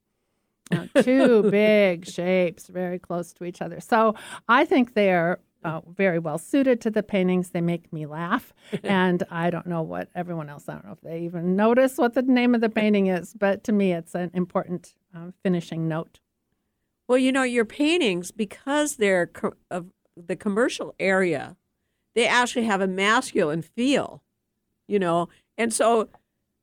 Uh, 0.72 0.88
two 1.02 1.44
big 1.52 2.08
shapes 2.08 2.68
very 2.68 3.00
close 3.00 3.34
to 3.34 3.44
each 3.44 3.62
other. 3.62 3.80
So 3.82 4.16
I 4.48 4.64
think 4.66 4.94
they 4.94 5.12
are 5.12 5.40
uh, 5.64 5.82
very 5.88 6.20
well 6.20 6.38
suited 6.38 6.80
to 6.82 6.92
the 6.92 7.04
paintings. 7.04 7.50
They 7.50 7.62
make 7.62 7.92
me 7.92 8.06
laugh. 8.06 8.54
and 8.84 9.24
I 9.32 9.50
don't 9.50 9.68
know 9.68 9.82
what 9.82 10.10
everyone 10.16 10.50
else, 10.50 10.70
I 10.70 10.74
don't 10.74 10.86
know 10.86 10.94
if 10.94 11.02
they 11.02 11.22
even 11.22 11.56
notice 11.56 11.98
what 11.98 12.14
the 12.14 12.22
name 12.22 12.54
of 12.56 12.62
the 12.62 12.70
painting 12.70 13.08
is, 13.08 13.34
but 13.34 13.64
to 13.66 13.72
me, 13.72 13.94
it's 13.94 14.16
an 14.16 14.32
important 14.34 14.94
um, 15.14 15.34
finishing 15.44 15.88
note. 15.88 16.20
Well, 17.08 17.18
you 17.18 17.32
know, 17.32 17.44
your 17.44 17.66
paintings, 17.66 18.32
because 18.32 18.96
they're 18.96 19.28
co- 19.28 19.56
of 19.70 19.88
the 20.16 20.36
commercial 20.36 20.94
area, 21.00 21.58
they 22.16 22.28
actually 22.28 22.66
have 22.66 22.82
a 22.82 22.88
masculine 22.88 23.62
feel, 23.62 24.24
you 24.88 25.00
know, 25.00 25.30
and 25.58 25.74
so 25.74 26.10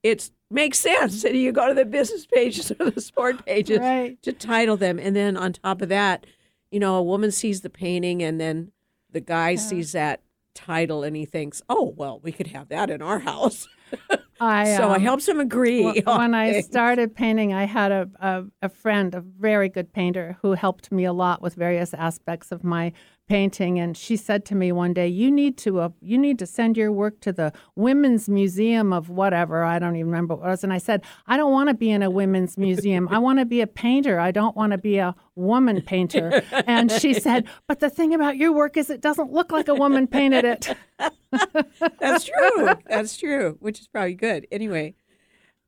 it 0.02 0.30
makes 0.50 0.78
sense 0.78 1.22
that 1.22 1.34
you 1.34 1.52
go 1.52 1.68
to 1.68 1.74
the 1.74 1.84
business 1.84 2.26
pages 2.26 2.70
or 2.78 2.90
the 2.90 3.00
sport 3.00 3.44
pages 3.46 3.78
Right. 3.80 4.20
to 4.22 4.32
title 4.32 4.76
them, 4.76 4.98
and 4.98 5.14
then 5.14 5.36
on 5.36 5.52
top 5.52 5.82
of 5.82 5.88
that, 5.88 6.26
you 6.70 6.80
know, 6.80 6.96
a 6.96 7.02
woman 7.02 7.30
sees 7.30 7.60
the 7.62 7.70
painting, 7.70 8.22
and 8.22 8.40
then 8.40 8.72
the 9.10 9.20
guy 9.20 9.56
sees 9.56 9.92
that 9.92 10.20
title, 10.54 11.02
and 11.02 11.16
he 11.16 11.24
thinks, 11.24 11.62
"Oh, 11.68 11.92
well, 11.96 12.20
we 12.20 12.30
could 12.32 12.46
have 12.48 12.68
that 12.68 12.90
in 12.90 13.02
our 13.02 13.18
house." 13.18 13.66
I, 14.40 14.76
so 14.76 14.88
I 14.88 14.94
um, 14.94 15.02
helps 15.02 15.28
him 15.28 15.38
agree. 15.38 15.84
On 16.06 16.18
when 16.18 16.34
I 16.34 16.52
things. 16.52 16.64
started 16.64 17.14
painting, 17.14 17.52
I 17.52 17.64
had 17.64 17.92
a, 17.92 18.08
a, 18.20 18.44
a 18.62 18.68
friend, 18.70 19.14
a 19.14 19.20
very 19.20 19.68
good 19.68 19.92
painter, 19.92 20.38
who 20.40 20.52
helped 20.52 20.90
me 20.90 21.04
a 21.04 21.12
lot 21.12 21.42
with 21.42 21.54
various 21.56 21.92
aspects 21.92 22.50
of 22.50 22.64
my 22.64 22.92
painting. 23.30 23.78
And 23.78 23.96
she 23.96 24.16
said 24.16 24.44
to 24.46 24.56
me 24.56 24.72
one 24.72 24.92
day, 24.92 25.06
"You 25.06 25.30
need 25.30 25.56
to 25.58 25.78
uh, 25.78 25.90
you 26.02 26.18
need 26.18 26.38
to 26.40 26.46
send 26.46 26.76
your 26.76 26.90
work 26.90 27.20
to 27.20 27.32
the 27.32 27.52
Women's 27.76 28.28
Museum 28.28 28.92
of 28.92 29.08
whatever. 29.08 29.62
I 29.62 29.78
don't 29.78 29.94
even 29.94 30.08
remember 30.08 30.34
what 30.34 30.46
it 30.46 30.50
was." 30.50 30.64
And 30.64 30.72
I 30.72 30.78
said, 30.78 31.04
"I 31.28 31.36
don't 31.36 31.52
want 31.52 31.68
to 31.68 31.74
be 31.74 31.90
in 31.90 32.02
a 32.02 32.10
women's 32.10 32.58
museum. 32.58 33.08
I 33.08 33.18
want 33.18 33.38
to 33.38 33.44
be 33.44 33.60
a 33.60 33.68
painter. 33.68 34.18
I 34.18 34.32
don't 34.32 34.56
want 34.56 34.72
to 34.72 34.78
be 34.78 34.98
a 34.98 35.14
woman 35.36 35.80
painter." 35.80 36.42
And 36.66 36.90
she 36.90 37.14
said, 37.26 37.46
"But 37.68 37.78
the 37.78 37.88
thing 37.88 38.12
about 38.12 38.36
your 38.36 38.52
work 38.52 38.76
is 38.76 38.90
it 38.90 39.00
doesn't 39.00 39.32
look 39.32 39.52
like 39.52 39.68
a 39.68 39.74
woman 39.74 40.08
painted 40.08 40.44
it." 40.44 40.76
That's 42.00 42.24
true. 42.24 42.68
That's 42.86 43.16
true, 43.16 43.56
which 43.60 43.78
is 43.78 43.86
probably 43.86 44.14
good. 44.14 44.48
Anyway, 44.50 44.96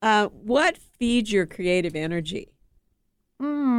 uh, 0.02 0.26
what 0.26 0.76
feeds 0.98 1.32
your 1.32 1.46
creative 1.46 1.94
energy? 1.94 2.48
Hmm. 3.40 3.71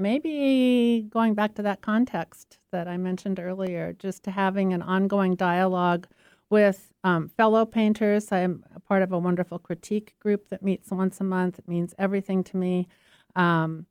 Maybe 0.00 1.06
going 1.10 1.34
back 1.34 1.54
to 1.56 1.62
that 1.62 1.82
context 1.82 2.58
that 2.72 2.88
I 2.88 2.96
mentioned 2.96 3.38
earlier, 3.38 3.92
just 3.98 4.22
to 4.24 4.30
having 4.30 4.72
an 4.72 4.80
ongoing 4.82 5.34
dialogue 5.34 6.06
with 6.48 6.92
um, 7.04 7.28
fellow 7.28 7.64
painters. 7.64 8.32
I'm 8.32 8.64
a 8.74 8.80
part 8.80 9.02
of 9.02 9.12
a 9.12 9.18
wonderful 9.18 9.58
critique 9.58 10.14
group 10.18 10.48
that 10.48 10.62
meets 10.62 10.90
once 10.90 11.20
a 11.20 11.24
month. 11.24 11.58
It 11.58 11.68
means 11.68 11.94
everything 11.98 12.42
to 12.44 12.56
me. 12.56 12.88
Um, 13.36 13.86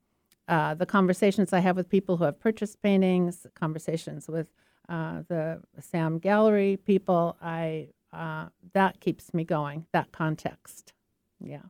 uh, 0.47 0.73
the 0.73 0.85
conversations 0.85 1.53
I 1.53 1.59
have 1.59 1.75
with 1.75 1.89
people 1.89 2.17
who 2.17 2.23
have 2.23 2.39
purchased 2.39 2.81
paintings, 2.81 3.45
conversations 3.55 4.27
with 4.27 4.47
uh, 4.89 5.21
the 5.27 5.61
SAM 5.79 6.17
Gallery 6.17 6.77
people, 6.77 7.37
I 7.41 7.89
uh, 8.11 8.47
that 8.73 8.99
keeps 8.99 9.33
me 9.33 9.43
going. 9.43 9.85
That 9.93 10.11
context, 10.11 10.93
yeah. 11.39 11.61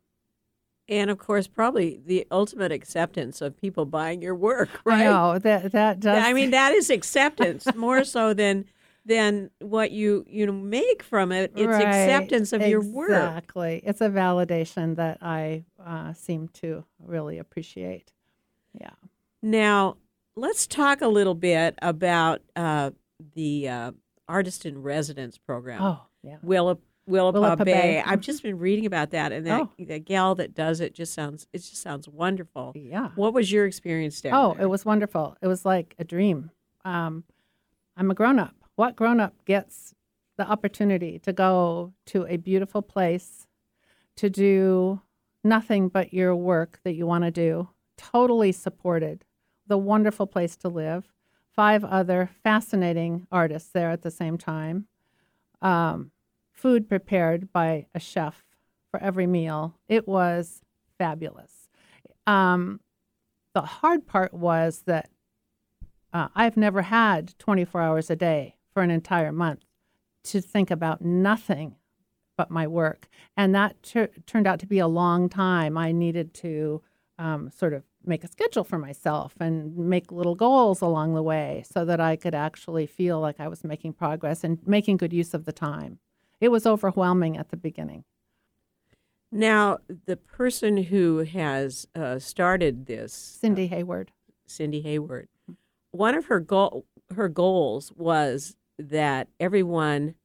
And 0.89 1.11
of 1.11 1.19
course, 1.19 1.47
probably 1.47 2.01
the 2.03 2.25
ultimate 2.31 2.71
acceptance 2.71 3.41
of 3.41 3.55
people 3.55 3.85
buying 3.85 4.21
your 4.21 4.35
work, 4.35 4.69
right? 4.83 5.03
Know 5.03 5.37
that 5.37 5.71
that 5.71 5.99
does. 5.99 6.23
I 6.23 6.33
mean, 6.33 6.49
that 6.51 6.73
is 6.73 6.89
acceptance 6.89 7.67
more 7.75 8.03
so 8.03 8.33
than 8.33 8.65
than 9.05 9.51
what 9.59 9.91
you 9.91 10.25
you 10.27 10.47
know 10.47 10.51
make 10.51 11.03
from 11.03 11.31
it. 11.31 11.51
It's 11.55 11.67
Right, 11.67 11.85
acceptance 11.85 12.53
of 12.53 12.65
your 12.65 12.81
work. 12.81 13.09
Exactly. 13.11 13.81
It's 13.85 14.01
a 14.01 14.09
validation 14.09 14.95
that 14.95 15.19
I 15.21 15.63
uh, 15.83 16.13
seem 16.13 16.47
to 16.55 16.83
really 16.99 17.37
appreciate. 17.37 18.11
Yeah. 18.73 18.89
Now, 19.41 19.97
let's 20.35 20.67
talk 20.67 21.01
a 21.01 21.07
little 21.07 21.35
bit 21.35 21.75
about 21.81 22.41
uh, 22.55 22.91
the 23.35 23.69
uh, 23.69 23.91
artist 24.27 24.65
in 24.65 24.81
residence 24.81 25.37
program. 25.37 25.81
Oh, 25.81 26.01
yeah. 26.23 26.37
Willa 26.41 26.77
Willapa, 27.09 27.33
Willapa 27.35 27.65
Bay. 27.65 27.73
Bay. 27.73 28.03
I've 28.05 28.21
just 28.21 28.43
been 28.43 28.57
reading 28.59 28.85
about 28.85 29.09
that, 29.11 29.31
and 29.31 29.45
that 29.47 29.61
Oh. 29.61 29.69
the 29.77 29.99
gal 29.99 30.35
that 30.35 30.53
does 30.53 30.79
it 30.79 30.93
just 30.93 31.13
sounds 31.13 31.47
it 31.53 31.57
just 31.59 31.77
sounds 31.77 32.07
wonderful. 32.07 32.71
Yeah. 32.75 33.09
What 33.15 33.33
was 33.33 33.51
your 33.51 33.65
experience 33.65 34.21
down 34.21 34.33
Oh, 34.33 34.53
there? 34.53 34.65
it 34.65 34.69
was 34.69 34.85
wonderful. 34.85 35.35
It 35.41 35.47
was 35.47 35.65
like 35.65 35.95
a 35.99 36.03
dream. 36.03 36.51
Um, 36.85 37.23
I'm 37.97 38.09
a 38.11 38.13
grown 38.13 38.39
up. 38.39 38.55
What 38.75 38.95
grown 38.95 39.19
up 39.19 39.33
gets 39.45 39.93
the 40.37 40.47
opportunity 40.49 41.19
to 41.19 41.33
go 41.33 41.93
to 42.05 42.25
a 42.27 42.37
beautiful 42.37 42.81
place 42.81 43.45
to 44.15 44.29
do 44.29 45.01
nothing 45.43 45.89
but 45.89 46.13
your 46.13 46.35
work 46.35 46.79
that 46.83 46.93
you 46.93 47.05
want 47.05 47.23
to 47.25 47.31
do, 47.31 47.67
totally 47.97 48.51
supported, 48.53 49.25
the 49.67 49.77
wonderful 49.77 50.27
place 50.27 50.55
to 50.57 50.69
live, 50.69 51.11
five 51.51 51.83
other 51.83 52.29
fascinating 52.43 53.27
artists 53.31 53.69
there 53.71 53.89
at 53.91 54.01
the 54.01 54.11
same 54.11 54.37
time, 54.37 54.87
um, 55.61 56.11
food 56.59 56.89
prepared 56.89 57.51
by 57.53 57.87
a 57.95 57.99
chef 57.99 58.43
for 58.91 59.01
every 59.01 59.27
meal. 59.27 59.75
It 59.87 60.07
was 60.07 60.61
fabulous. 60.97 61.69
Um, 62.27 62.81
the 63.53 63.61
hard 63.61 64.05
part 64.05 64.33
was 64.33 64.83
that 64.85 65.09
uh, 66.11 66.27
I've 66.35 66.57
never 66.57 66.81
had 66.81 67.37
24 67.39 67.81
hours 67.81 68.09
a 68.09 68.15
day 68.15 68.55
for 68.73 68.83
an 68.83 68.91
entire 68.91 69.31
month 69.31 69.63
to 70.25 70.41
think 70.41 70.69
about 70.69 71.01
nothing 71.01 71.75
but 72.37 72.51
my 72.51 72.67
work. 72.67 73.07
And 73.37 73.53
that 73.55 73.81
tur- 73.83 74.11
turned 74.25 74.47
out 74.47 74.59
to 74.59 74.67
be 74.67 74.79
a 74.79 74.87
long 74.87 75.29
time. 75.29 75.77
I 75.77 75.91
needed 75.91 76.33
to 76.35 76.81
um, 77.17 77.51
sort 77.55 77.73
of 77.73 77.83
make 78.05 78.23
a 78.23 78.27
schedule 78.27 78.63
for 78.63 78.77
myself 78.77 79.33
and 79.39 79.75
make 79.75 80.11
little 80.11 80.35
goals 80.35 80.81
along 80.81 81.15
the 81.15 81.23
way 81.23 81.63
so 81.69 81.83
that 81.85 81.99
I 81.99 82.15
could 82.15 82.33
actually 82.33 82.85
feel 82.85 83.19
like 83.19 83.39
I 83.39 83.47
was 83.47 83.63
making 83.63 83.93
progress 83.93 84.43
and 84.43 84.59
making 84.65 84.97
good 84.97 85.13
use 85.13 85.33
of 85.33 85.45
the 85.45 85.51
time. 85.51 85.99
It 86.39 86.49
was 86.49 86.65
overwhelming 86.65 87.37
at 87.37 87.49
the 87.49 87.57
beginning. 87.57 88.03
Now, 89.31 89.79
the 90.05 90.17
person 90.17 90.77
who 90.77 91.19
has 91.19 91.87
uh, 91.95 92.19
started 92.19 92.87
this, 92.87 93.39
Cyndy 93.41 93.69
Hayward. 93.69 94.11
Cyndy 94.47 94.81
Hayward, 94.81 95.27
one 95.91 96.15
of 96.15 96.25
her 96.25 96.39
goal 96.39 96.85
her 97.15 97.29
goals 97.29 97.91
was 97.95 98.55
that 98.77 99.27
everyone 99.39 100.15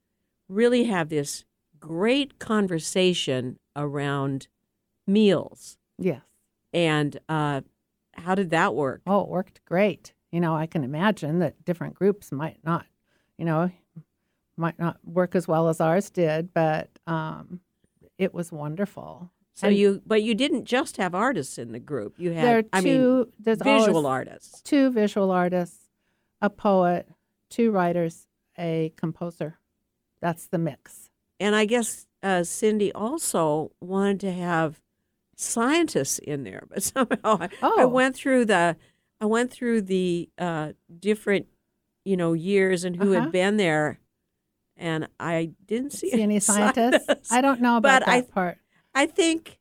really 0.47 0.85
have 0.85 1.09
this 1.09 1.45
great 1.79 2.39
conversation 2.39 3.59
around 3.75 4.47
meals. 5.07 5.77
Yes. 5.97 6.21
And 6.73 7.19
uh, 7.29 7.61
how 8.13 8.35
did 8.35 8.49
that 8.51 8.75
work? 8.75 9.01
Oh, 9.07 9.21
it 9.21 9.29
worked 9.29 9.61
great. 9.65 10.13
You 10.31 10.39
know, 10.41 10.55
I 10.55 10.67
can 10.67 10.83
imagine 10.83 11.39
that 11.39 11.63
different 11.63 11.95
groups 11.95 12.31
might 12.31 12.57
not, 12.63 12.85
you 13.37 13.45
know, 13.45 13.71
might 14.57 14.79
not 14.79 14.97
work 15.03 15.35
as 15.35 15.47
well 15.47 15.67
as 15.69 15.79
ours 15.81 16.09
did, 16.09 16.53
but 16.53 16.89
um, 17.07 17.59
it 18.17 18.33
was 18.33 18.51
wonderful. 18.51 19.31
So 19.55 19.67
And 19.67 19.77
you, 19.77 20.01
but 20.05 20.21
you 20.23 20.35
didn't 20.35 20.65
just 20.65 20.97
have 20.97 21.15
artists 21.15 21.57
in 21.57 21.71
the 21.71 21.79
group. 21.79 22.15
You 22.17 22.31
had, 22.31 22.43
there 22.45 22.57
are 22.59 22.63
I 22.73 22.81
two 22.81 23.15
mean, 23.25 23.25
there's 23.39 23.61
visual 23.61 24.05
artists. 24.05 24.61
two 24.61 24.91
visual 24.91 25.31
artists, 25.31 25.89
a 26.41 26.49
poet, 26.49 27.07
two 27.49 27.71
writers, 27.71 28.27
a 28.57 28.91
composer. 28.97 29.59
That's 30.21 30.47
the 30.47 30.57
mix. 30.57 31.09
And 31.39 31.55
I 31.55 31.65
guess 31.65 32.05
uh, 32.23 32.41
Cyndy 32.43 32.91
also 32.95 33.71
wanted 33.81 34.19
to 34.21 34.31
have 34.31 34.81
scientists 35.35 36.19
in 36.19 36.43
there, 36.43 36.63
but 36.69 36.83
somehow 36.93 37.37
I, 37.41 37.45
I 37.45 37.49
Oh. 37.61 37.87
went 37.87 38.15
through 38.15 38.45
the, 38.45 38.75
I 39.21 39.25
went 39.25 39.51
through 39.51 39.81
the 39.83 40.29
uh, 40.37 40.73
different, 40.99 41.47
you 42.03 42.17
know, 42.17 42.33
years 42.33 42.83
and 42.83 42.95
who 42.95 43.11
Uh-huh. 43.11 43.21
had 43.23 43.31
been 43.31 43.57
there, 43.57 43.99
and 44.77 45.07
I 45.19 45.51
didn't 45.65 45.91
see, 45.91 46.11
See 46.11 46.21
any 46.21 46.39
scientists? 46.41 47.31
I 47.31 47.41
don't 47.41 47.61
know 47.61 47.77
about 47.77 48.01
But 48.01 48.05
that 48.05 48.15
I- 48.15 48.21
part. 48.21 48.57
I 48.93 49.05
think 49.07 49.59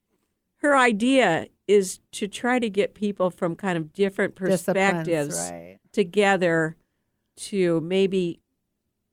her 0.58 0.76
idea 0.76 1.48
is 1.66 2.00
to 2.12 2.28
try 2.28 2.58
to 2.58 2.68
get 2.70 2.94
people 2.94 3.30
from 3.30 3.56
kind 3.56 3.76
of 3.78 3.92
different 3.92 4.34
perspectives 4.34 5.36
right? 5.50 5.78
together 5.92 6.76
to 7.36 7.80
maybe 7.80 8.40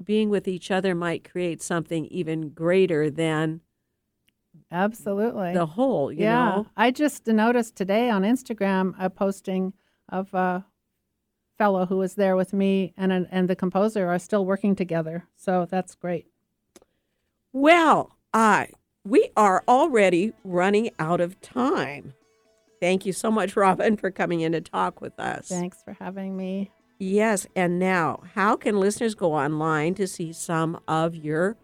being 0.04 0.30
with 0.30 0.48
each 0.48 0.70
other 0.72 0.94
might 0.94 1.30
create 1.30 1.62
something 1.62 2.06
even 2.08 2.50
greater 2.50 3.10
than 3.10 3.62
Absolutely. 4.72 5.54
the 5.54 5.66
whole, 5.66 6.12
you 6.12 6.22
yeah, 6.24 6.46
know? 6.50 6.68
I 6.78 6.92
just 6.92 7.28
noticed 7.28 7.76
today 7.76 8.10
on 8.10 8.24
Instagram 8.24 8.94
a 9.00 9.10
posting 9.10 9.74
of 10.10 10.34
a 10.34 10.66
fellow 11.62 11.86
who 11.86 11.98
was 11.98 12.16
there 12.16 12.36
with 12.36 12.54
me 12.54 12.92
and 12.98 13.28
and 13.30 13.48
the 13.48 13.56
composer 13.56 14.10
are 14.10 14.18
still 14.18 14.44
working 14.44 14.76
together. 14.76 15.28
So 15.36 15.68
that's 15.70 15.94
great. 15.94 16.26
Well, 17.54 18.18
I 18.34 18.70
we 19.06 19.30
are 19.38 19.64
already 19.68 20.34
running 20.44 20.90
out 20.98 21.22
of 21.22 21.40
time. 21.40 22.16
Thank 22.80 23.06
you 23.06 23.14
so 23.14 23.30
much, 23.30 23.56
Robin, 23.66 23.96
for 23.96 24.10
coming 24.10 24.42
in 24.42 24.54
to 24.54 24.62
talk 24.62 25.02
with 25.02 25.20
us. 25.20 25.50
Thanks 25.50 25.84
for 25.84 25.96
having 26.00 26.36
me. 26.36 26.72
Yes, 26.98 27.46
and 27.56 27.78
now, 27.78 28.24
how 28.34 28.56
can 28.56 28.80
listeners 28.80 29.14
go 29.14 29.36
online 29.36 29.94
to 29.96 30.08
see 30.08 30.34
some 30.34 30.80
of 30.88 31.16
your 31.16 31.58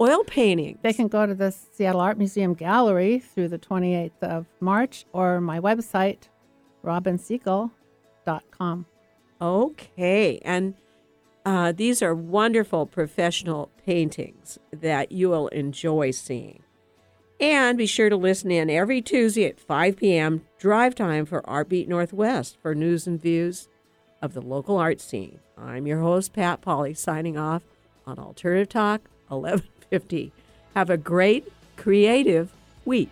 oil 0.00 0.22
paintings? 0.22 0.78
They 0.82 0.92
can 0.92 1.08
go 1.08 1.26
to 1.26 1.34
the 1.34 1.50
Seattle 1.50 2.00
Art 2.00 2.18
Museum 2.18 2.54
Gallery 2.54 3.18
through 3.18 3.48
the 3.48 3.58
28th 3.58 4.22
of 4.22 4.46
March 4.60 5.06
or 5.12 5.40
my 5.40 5.58
website, 5.58 6.28
robinsiegel.com. 6.84 8.86
Okay, 9.40 10.38
and 10.44 10.74
uh, 11.44 11.72
these 11.72 12.02
are 12.02 12.14
wonderful 12.14 12.86
professional 12.86 13.70
paintings 13.84 14.58
that 14.72 15.12
you 15.12 15.28
will 15.28 15.48
enjoy 15.48 16.10
seeing. 16.10 16.62
And 17.40 17.76
be 17.76 17.86
sure 17.86 18.08
to 18.08 18.16
listen 18.16 18.50
in 18.50 18.70
every 18.70 19.02
Tuesday 19.02 19.44
at 19.44 19.60
5 19.60 19.96
p.m. 19.96 20.46
drive 20.58 20.94
time 20.94 21.26
for 21.26 21.42
Artbeat 21.42 21.88
Northwest 21.88 22.56
for 22.62 22.74
news 22.74 23.06
and 23.06 23.20
views 23.20 23.68
of 24.22 24.34
the 24.34 24.40
local 24.40 24.78
art 24.78 25.00
scene. 25.00 25.40
I'm 25.58 25.86
your 25.86 26.00
host, 26.00 26.32
Pat 26.32 26.60
Polly, 26.60 26.94
signing 26.94 27.36
off 27.36 27.62
on 28.06 28.18
Alternative 28.18 28.68
Talk 28.68 29.02
1150. 29.28 30.32
Have 30.74 30.90
a 30.90 30.96
great 30.96 31.52
creative 31.76 32.52
week. 32.84 33.10